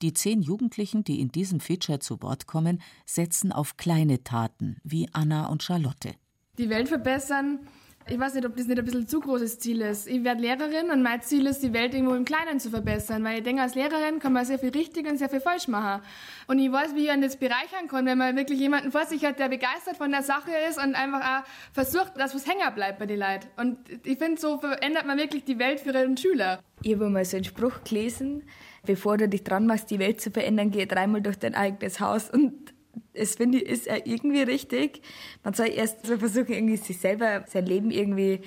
Die 0.00 0.14
zehn 0.14 0.42
Jugendlichen, 0.42 1.04
die 1.04 1.20
in 1.20 1.28
diesem 1.28 1.60
Feature 1.60 2.00
zu 2.00 2.22
Wort 2.22 2.46
kommen, 2.46 2.80
setzen 3.06 3.52
auf 3.52 3.76
kleine 3.76 4.24
Taten 4.24 4.78
wie 4.82 5.08
Anna 5.12 5.46
und 5.46 5.62
Charlotte. 5.62 6.14
Die 6.58 6.68
Welt 6.68 6.88
verbessern 6.88 7.60
ich 8.08 8.18
weiß 8.18 8.34
nicht, 8.34 8.46
ob 8.46 8.56
das 8.56 8.66
nicht 8.66 8.78
ein 8.78 8.84
bisschen 8.84 9.06
zu 9.06 9.20
großes 9.20 9.58
Ziel 9.58 9.80
ist. 9.80 10.08
Ich 10.08 10.24
werde 10.24 10.40
Lehrerin 10.40 10.90
und 10.90 11.02
mein 11.02 11.22
Ziel 11.22 11.46
ist, 11.46 11.62
die 11.62 11.72
Welt 11.72 11.94
irgendwo 11.94 12.14
im 12.14 12.24
Kleinen 12.24 12.58
zu 12.60 12.70
verbessern, 12.70 13.22
weil 13.24 13.38
ich 13.38 13.44
denke, 13.44 13.62
als 13.62 13.74
Lehrerin 13.74 14.18
kann 14.18 14.32
man 14.32 14.44
sehr 14.44 14.58
viel 14.58 14.70
richtig 14.70 15.08
und 15.08 15.18
sehr 15.18 15.28
viel 15.28 15.40
falsch 15.40 15.68
machen. 15.68 16.02
Und 16.46 16.58
ich 16.58 16.70
weiß, 16.70 16.94
wie 16.94 17.04
ich 17.04 17.10
an 17.10 17.20
das 17.20 17.36
bereichern 17.36 17.88
kann, 17.88 18.06
wenn 18.06 18.18
man 18.18 18.36
wirklich 18.36 18.58
jemanden 18.58 18.90
vor 18.90 19.06
sich 19.06 19.24
hat, 19.24 19.38
der 19.38 19.48
begeistert 19.48 19.96
von 19.96 20.10
der 20.10 20.22
Sache 20.22 20.50
ist 20.68 20.82
und 20.82 20.94
einfach 20.94 21.20
auch 21.20 21.46
versucht, 21.72 22.12
dass 22.16 22.34
was 22.34 22.46
hängen 22.46 22.74
bleibt 22.74 22.98
bei 22.98 23.06
den 23.06 23.20
Leuten. 23.20 23.46
Und 23.56 23.78
ich 24.04 24.18
finde, 24.18 24.40
so 24.40 24.58
verändert 24.58 25.06
man 25.06 25.18
wirklich 25.18 25.44
die 25.44 25.58
Welt 25.58 25.80
für 25.80 25.92
ihren 25.92 26.16
Schüler. 26.16 26.60
Ich 26.82 26.94
habe 26.94 27.08
mal 27.08 27.24
so 27.24 27.36
einen 27.36 27.44
Spruch 27.44 27.84
gelesen, 27.84 28.42
bevor 28.84 29.16
du 29.16 29.28
dich 29.28 29.44
dran 29.44 29.66
machst, 29.66 29.90
die 29.90 29.98
Welt 29.98 30.20
zu 30.20 30.30
verändern, 30.30 30.70
geh 30.70 30.86
dreimal 30.86 31.22
durch 31.22 31.38
dein 31.38 31.54
eigenes 31.54 32.00
Haus. 32.00 32.28
Und 32.28 32.71
es 33.12 33.36
finde 33.36 33.58
ich, 33.58 33.68
ist 33.68 33.86
irgendwie 33.86 34.42
richtig. 34.42 35.02
Man 35.44 35.54
soll 35.54 35.68
erst 35.68 36.06
so 36.06 36.18
versuchen, 36.18 36.52
irgendwie 36.52 36.76
sich 36.76 36.98
selber, 36.98 37.44
sein 37.46 37.66
Leben 37.66 37.90
irgendwie 37.90 38.40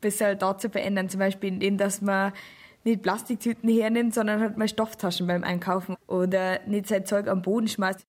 besser 0.00 0.34
da 0.34 0.56
zu 0.58 0.70
verändern. 0.70 1.08
Zum 1.08 1.20
Beispiel 1.20 1.50
indem, 1.54 1.78
dass 1.78 2.00
man 2.00 2.32
nicht 2.84 3.02
Plastiktüten 3.02 3.68
hernimmt, 3.68 4.14
sondern 4.14 4.40
halt 4.40 4.58
mal 4.58 4.68
Stofftaschen 4.68 5.26
beim 5.26 5.44
Einkaufen 5.44 5.96
oder 6.06 6.60
nicht 6.66 6.86
sein 6.86 7.06
Zeug 7.06 7.28
am 7.28 7.42
Boden 7.42 7.68
schmeißt. 7.68 8.06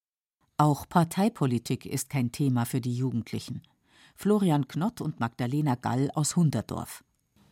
Auch 0.58 0.88
Parteipolitik 0.88 1.86
ist 1.86 2.10
kein 2.10 2.32
Thema 2.32 2.66
für 2.66 2.82
die 2.82 2.96
Jugendlichen. 2.96 3.62
Florian 4.16 4.68
Knott 4.68 5.02
und 5.02 5.20
Magdalena 5.20 5.76
Gall 5.76 6.10
aus 6.14 6.36
Hunderdorf. 6.36 7.04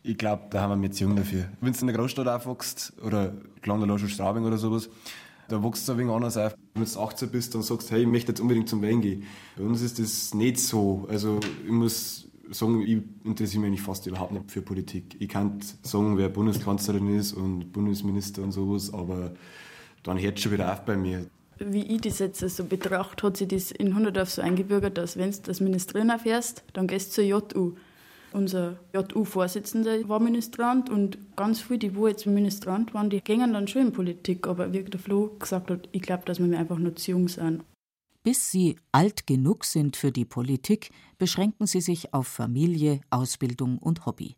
Ich 0.02 0.18
glaube, 0.18 0.44
da 0.50 0.62
haben 0.62 0.70
wir 0.70 0.76
mit 0.76 0.98
jung 1.00 1.16
dafür. 1.16 1.48
Wenn 1.60 1.72
du 1.72 1.80
in 1.80 1.86
der 1.86 1.96
Großstadt 1.96 2.28
aufwachst 2.28 2.92
oder 3.02 3.32
Glanderlosch 3.62 4.06
Straubing 4.12 4.44
oder 4.44 4.58
sowas, 4.58 4.90
da 5.48 5.62
wächst 5.62 5.82
es 5.84 5.90
ein 5.90 5.98
wenig 5.98 6.12
anders 6.12 6.36
auf. 6.36 6.56
Wenn 6.74 6.84
du 6.84 7.00
18 7.00 7.30
bist, 7.30 7.54
dann 7.54 7.62
sagst 7.62 7.90
du, 7.90 7.94
hey, 7.94 8.02
ich 8.02 8.08
möchte 8.08 8.32
jetzt 8.32 8.40
unbedingt 8.40 8.68
zum 8.68 8.82
Wein 8.82 9.00
gehen. 9.00 9.24
Bei 9.56 9.64
uns 9.64 9.82
ist 9.82 9.98
das 9.98 10.34
nicht 10.34 10.58
so. 10.58 11.06
Also 11.08 11.40
ich 11.64 11.70
muss 11.70 12.28
sagen, 12.50 12.82
ich 12.82 12.98
interessiere 13.24 13.68
mich 13.68 13.82
fast 13.82 14.06
überhaupt 14.06 14.32
nicht 14.32 14.50
für 14.50 14.62
Politik. 14.62 15.16
Ich 15.18 15.28
kann 15.28 15.60
sagen, 15.82 16.18
wer 16.18 16.28
Bundeskanzlerin 16.28 17.16
ist 17.16 17.32
und 17.32 17.72
Bundesminister 17.72 18.42
und 18.42 18.52
sowas, 18.52 18.92
aber 18.92 19.32
dann 20.02 20.18
hört 20.18 20.36
es 20.36 20.42
schon 20.42 20.52
wieder 20.52 20.72
auf 20.72 20.84
bei 20.84 20.96
mir. 20.96 21.26
Wie 21.58 21.82
ich 21.82 22.00
das 22.00 22.18
jetzt 22.18 22.40
so 22.40 22.64
betrachte, 22.64 23.26
hat 23.26 23.36
sich 23.36 23.48
das 23.48 23.70
in 23.70 23.94
Hunderdorf 23.94 24.30
so 24.30 24.42
eingebürgert, 24.42 24.98
dass 24.98 25.16
wenn 25.16 25.30
du 25.30 25.38
das 25.42 25.60
Ministerin 25.60 26.10
erfährst, 26.10 26.64
dann 26.72 26.86
gehst 26.86 27.16
du 27.16 27.22
zur 27.22 27.24
JU. 27.24 27.74
Unser 28.34 28.80
JU-Vorsitzender 28.92 30.08
war 30.08 30.18
Ministrant 30.18 30.90
und 30.90 31.18
ganz 31.36 31.60
viele, 31.60 31.78
die 31.78 31.94
wo 31.94 32.08
jetzt 32.08 32.26
Ministrant 32.26 32.92
waren, 32.92 33.08
die 33.08 33.20
gingen 33.20 33.52
dann 33.52 33.68
schon 33.68 33.82
in 33.82 33.92
Politik. 33.92 34.48
Aber 34.48 34.72
wie 34.72 34.82
der 34.82 34.98
Flo 34.98 35.36
gesagt 35.38 35.70
hat, 35.70 35.88
ich 35.92 36.02
glaube, 36.02 36.24
dass 36.24 36.40
wir 36.40 36.58
einfach 36.58 36.78
nur 36.78 36.96
zu 36.96 37.12
jung 37.12 37.28
sind. 37.28 37.62
Bis 38.24 38.50
sie 38.50 38.76
alt 38.90 39.28
genug 39.28 39.64
sind 39.64 39.96
für 39.96 40.10
die 40.10 40.24
Politik, 40.24 40.90
beschränken 41.16 41.68
sie 41.68 41.80
sich 41.80 42.12
auf 42.12 42.26
Familie, 42.26 43.02
Ausbildung 43.08 43.78
und 43.78 44.04
Hobby. 44.04 44.34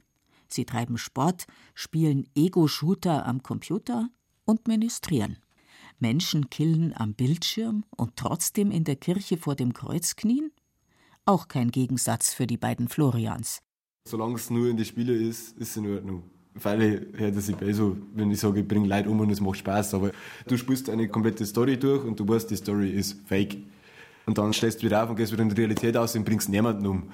Sie 0.47 0.67
treiben 0.67 0.99
Sport, 0.99 1.47
spielen 1.75 2.29
Ego-Shooter 2.35 3.25
am 3.25 3.43
Computer 3.43 4.11
und 4.45 4.69
ministrieren. 4.69 5.39
Menschen 6.01 6.51
killen 6.51 6.93
am 6.95 7.15
Bildschirm 7.15 7.85
und 7.97 8.17
trotzdem 8.17 8.71
in 8.71 8.85
der 8.85 8.97
Kirche 8.97 9.39
vor 9.39 9.55
dem 9.55 9.73
Kreuz 9.73 10.17
knien? 10.17 10.53
Auch 11.25 11.49
kein 11.49 11.71
Gegensatz 11.71 12.35
für 12.35 12.47
die 12.47 12.59
beiden 12.59 12.89
Florians. 12.89 13.63
Solange 14.07 14.37
es 14.37 14.51
nur 14.51 14.69
in 14.69 14.77
den 14.77 14.87
Spielen 14.87 15.29
ist, 15.29 15.59
ist 15.59 15.71
es 15.71 15.77
in 15.77 15.93
Ordnung. 15.93 16.23
Weil 16.55 17.09
hört 17.17 17.35
es 17.35 17.47
sich 17.47 17.57
bei 17.57 17.73
so, 17.73 17.97
wenn 18.15 18.31
ich 18.31 18.39
sage, 18.39 18.61
ich 18.61 18.69
bringe 18.69 18.87
Leute 18.87 19.11
um 19.11 19.19
und 19.19 19.31
es 19.31 19.41
macht 19.41 19.59
Spaß. 19.59 19.95
Aber 19.95 20.13
du 20.47 20.57
spielst 20.57 20.89
eine 20.89 21.09
komplette 21.09 21.45
Story 21.45 21.77
durch 21.77 22.05
und 22.05 22.19
du 22.19 22.27
weißt, 22.27 22.49
die 22.49 22.57
Story 22.57 22.91
ist 22.91 23.19
fake. 23.27 23.59
Und 24.25 24.39
dann 24.39 24.53
stellst 24.53 24.81
du 24.81 24.87
wieder 24.87 25.03
auf 25.03 25.11
und 25.11 25.17
gehst 25.17 25.33
wieder 25.33 25.43
in 25.43 25.49
die 25.49 25.57
Realität 25.57 25.97
aus 25.97 26.15
und 26.15 26.25
bringst 26.25 26.49
niemanden 26.49 26.87
um. 26.87 27.11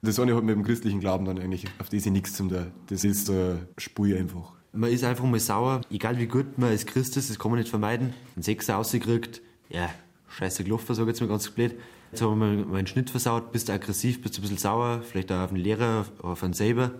Das 0.00 0.20
eine 0.20 0.36
hat 0.36 0.44
mit 0.44 0.54
dem 0.54 0.62
christlichen 0.62 1.00
Glauben 1.00 1.24
dann 1.24 1.40
eigentlich, 1.40 1.66
auf 1.80 1.88
das 1.88 2.06
ich 2.06 2.12
nichts 2.12 2.34
zum 2.34 2.48
da. 2.48 2.68
Das 2.86 3.02
ist 3.02 3.28
eine 3.28 3.66
Spur 3.76 4.06
einfach. 4.06 4.52
Man 4.72 4.92
ist 4.92 5.02
einfach 5.02 5.24
mal 5.24 5.40
sauer, 5.40 5.80
egal 5.90 6.18
wie 6.18 6.26
gut 6.26 6.56
man 6.56 6.70
als 6.70 6.86
Christ 6.86 7.16
ist, 7.16 7.30
das 7.30 7.38
kann 7.38 7.50
man 7.50 7.58
nicht 7.58 7.70
vermeiden. 7.70 8.14
Ein 8.36 8.42
Sechser 8.42 8.74
rausgekriegt, 8.74 9.42
ja, 9.70 9.90
scheiße 10.28 10.62
gelaufen, 10.62 10.94
sage 10.94 11.10
ich 11.10 11.16
jetzt 11.16 11.20
mal 11.20 11.28
ganz 11.28 11.50
blöd. 11.50 11.74
Jetzt 12.10 12.22
haben 12.22 12.40
wir 12.40 12.64
meinen 12.64 12.86
Schnitt 12.86 13.10
versaut, 13.10 13.52
bist 13.52 13.68
du 13.68 13.72
aggressiv, 13.72 14.22
bist 14.22 14.36
du 14.36 14.40
ein 14.40 14.42
bisschen 14.42 14.58
sauer, 14.58 15.02
vielleicht 15.02 15.30
auch 15.30 15.44
auf 15.44 15.50
den 15.50 15.58
Lehrer, 15.58 16.06
auf 16.22 16.42
einen 16.42 16.54
selber. 16.54 16.92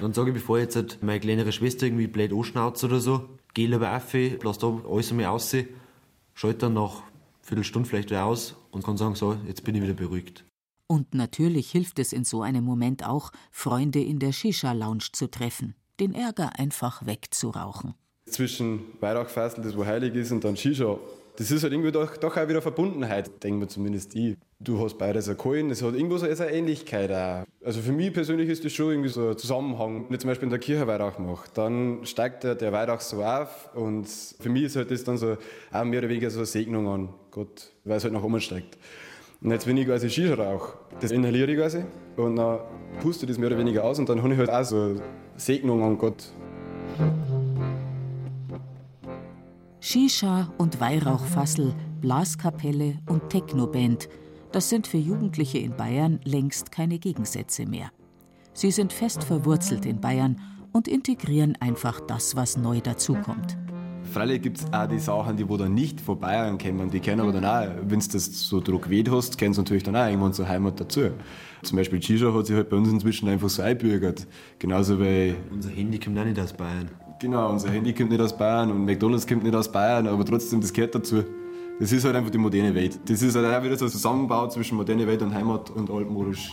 Dann 0.00 0.12
sage 0.12 0.30
ich, 0.30 0.34
bevor 0.34 0.58
jetzt 0.58 0.76
halt 0.76 1.02
meine 1.02 1.20
kleinere 1.20 1.52
Schwester 1.52 1.86
irgendwie 1.86 2.06
blöd 2.06 2.32
anschnauzt 2.32 2.84
oder 2.84 3.00
so, 3.00 3.28
geh 3.54 3.66
lieber 3.66 3.96
auf, 3.96 4.14
lass 4.42 4.58
da 4.58 4.80
alles 4.88 5.10
einmal 5.10 5.26
aussehen, 5.26 5.68
schalte 6.34 6.58
dann 6.58 6.74
nach 6.74 6.96
einer 6.96 7.02
Viertelstunde 7.42 7.88
vielleicht 7.88 8.10
wieder 8.10 8.24
aus 8.26 8.56
und 8.70 8.84
kann 8.84 8.96
sagen, 8.96 9.14
so, 9.14 9.36
jetzt 9.46 9.64
bin 9.64 9.74
ich 9.74 9.82
wieder 9.82 9.94
beruhigt. 9.94 10.44
Und 10.88 11.14
natürlich 11.14 11.70
hilft 11.70 11.98
es 11.98 12.12
in 12.12 12.24
so 12.24 12.42
einem 12.42 12.64
Moment 12.64 13.04
auch, 13.04 13.32
Freunde 13.50 14.00
in 14.00 14.20
der 14.20 14.32
Shisha-Lounge 14.32 15.06
zu 15.12 15.28
treffen, 15.28 15.74
den 15.98 16.14
Ärger 16.14 16.58
einfach 16.58 17.04
wegzurauchen. 17.06 17.94
Zwischen 18.26 18.82
Weihrauchfassel, 19.00 19.64
das 19.64 19.76
wo 19.76 19.84
heilig 19.84 20.14
ist, 20.14 20.30
und 20.30 20.44
dann 20.44 20.56
Shisha, 20.56 20.98
das 21.36 21.50
ist 21.50 21.62
halt 21.62 21.72
irgendwie 21.72 21.92
doch, 21.92 22.16
doch 22.16 22.36
auch 22.36 22.48
wieder 22.48 22.62
Verbundenheit, 22.62 23.42
denken 23.42 23.60
wir 23.60 23.68
zumindest 23.68 24.14
ich. 24.14 24.36
Du 24.58 24.82
hast 24.82 24.96
beides 24.96 25.28
erkannt, 25.28 25.70
es 25.70 25.82
hat 25.82 25.94
irgendwo 25.94 26.16
so 26.16 26.26
eine 26.26 26.50
Ähnlichkeit 26.50 27.12
auch. 27.12 27.44
Also 27.64 27.80
für 27.80 27.92
mich 27.92 28.12
persönlich 28.12 28.48
ist 28.48 28.64
das 28.64 28.72
schon 28.72 28.90
irgendwie 28.90 29.10
so 29.10 29.28
ein 29.28 29.38
Zusammenhang. 29.38 30.06
Wenn 30.06 30.14
ich 30.14 30.20
zum 30.20 30.28
Beispiel 30.28 30.46
in 30.46 30.50
der 30.50 30.58
Kirche 30.58 30.86
Weihrauch 30.86 31.18
mache, 31.18 31.48
dann 31.52 32.00
steigt 32.04 32.44
der, 32.44 32.54
der 32.54 32.72
Weihrauch 32.72 33.00
so 33.00 33.22
auf 33.22 33.70
und 33.74 34.08
für 34.08 34.48
mich 34.48 34.64
ist 34.64 34.76
halt 34.76 34.90
das 34.90 35.04
dann 35.04 35.18
so 35.18 35.36
auch 35.72 35.84
mehr 35.84 35.98
oder 35.98 36.08
weniger 36.08 36.30
so 36.30 36.38
eine 36.38 36.46
Segnung 36.46 36.88
an 36.88 37.08
Gott, 37.30 37.70
weil 37.84 37.98
es 37.98 38.04
halt 38.04 38.14
nach 38.14 38.22
oben 38.22 38.40
steigt. 38.40 38.78
Und 39.42 39.50
jetzt, 39.50 39.66
wenn 39.66 39.76
ich 39.76 39.86
quasi 39.86 40.08
Shisha 40.08 40.34
rauche, 40.34 40.78
das 41.00 41.10
inhaliere 41.10 41.52
ich 41.52 41.58
quasi 41.58 41.84
und 42.16 42.36
dann 42.36 42.60
puste 43.02 43.26
ich 43.26 43.28
das 43.28 43.38
mehr 43.38 43.48
oder 43.48 43.58
weniger 43.58 43.84
aus 43.84 43.98
und 43.98 44.08
dann 44.08 44.22
habe 44.22 44.32
ich 44.32 44.38
halt 44.38 44.50
auch 44.50 44.64
so 44.64 44.76
eine 44.76 45.02
Segnung 45.36 45.82
an 45.82 45.98
Gott. 45.98 46.32
Shisha 49.88 50.52
und 50.58 50.80
Weihrauchfassel, 50.80 51.72
Blaskapelle 52.00 52.98
und 53.08 53.30
Technoband, 53.30 54.08
das 54.50 54.68
sind 54.68 54.88
für 54.88 54.96
Jugendliche 54.96 55.58
in 55.58 55.76
Bayern 55.76 56.18
längst 56.24 56.72
keine 56.72 56.98
Gegensätze 56.98 57.66
mehr. 57.66 57.92
Sie 58.52 58.72
sind 58.72 58.92
fest 58.92 59.22
verwurzelt 59.22 59.86
in 59.86 60.00
Bayern 60.00 60.40
und 60.72 60.88
integrieren 60.88 61.56
einfach 61.60 62.00
das, 62.00 62.34
was 62.34 62.56
neu 62.56 62.80
dazukommt. 62.80 63.56
Freilich 64.12 64.42
gibt 64.42 64.58
es 64.58 64.72
auch 64.72 64.88
die 64.88 64.98
Sachen, 64.98 65.36
die 65.36 65.48
wo 65.48 65.56
dann 65.56 65.74
nicht 65.74 66.00
von 66.00 66.18
Bayern 66.18 66.58
kommen, 66.58 66.90
die 66.90 66.98
kennen 66.98 67.20
aber 67.20 67.30
dann 67.30 67.44
auch, 67.44 67.72
wenn 67.82 68.00
du 68.00 68.08
das 68.08 68.24
so 68.24 68.60
Druck 68.60 68.90
weht 68.90 69.08
hast, 69.08 69.38
kennst 69.38 69.56
du 69.56 69.62
natürlich 69.62 69.84
dann 69.84 69.94
auch 69.94 70.08
irgendwann 70.08 70.32
zur 70.32 70.48
Heimat 70.48 70.80
dazu. 70.80 71.10
Zum 71.62 71.76
Beispiel 71.78 72.02
Shisha 72.02 72.34
hat 72.34 72.46
sich 72.46 72.56
halt 72.56 72.70
bei 72.70 72.76
uns 72.76 72.88
inzwischen 72.88 73.28
einfach 73.28 73.48
so 73.48 73.62
einbürgert. 73.62 74.26
Genauso 74.58 74.98
wie. 74.98 75.36
Unser 75.52 75.70
Handy 75.70 76.00
kommt 76.00 76.18
auch 76.18 76.24
nicht 76.24 76.40
aus 76.40 76.52
Bayern. 76.52 76.90
Genau, 77.18 77.50
unser 77.50 77.70
Handy 77.70 77.94
kommt 77.94 78.10
nicht 78.10 78.20
aus 78.20 78.36
Bayern 78.36 78.70
und 78.70 78.84
McDonalds 78.84 79.26
kommt 79.26 79.42
nicht 79.42 79.54
aus 79.54 79.72
Bayern, 79.72 80.06
aber 80.06 80.24
trotzdem, 80.24 80.60
das 80.60 80.72
gehört 80.72 80.94
dazu. 80.94 81.24
Das 81.80 81.92
ist 81.92 82.04
halt 82.04 82.14
einfach 82.14 82.30
die 82.30 82.38
moderne 82.38 82.74
Welt. 82.74 82.98
Das 83.06 83.22
ist 83.22 83.34
halt 83.34 83.46
auch 83.46 83.62
wieder 83.62 83.76
so 83.76 83.86
ein 83.86 83.90
Zusammenbau 83.90 84.48
zwischen 84.48 84.76
moderne 84.76 85.06
Welt 85.06 85.22
und 85.22 85.34
Heimat 85.34 85.70
und 85.70 85.90
altmodisch. 85.90 86.52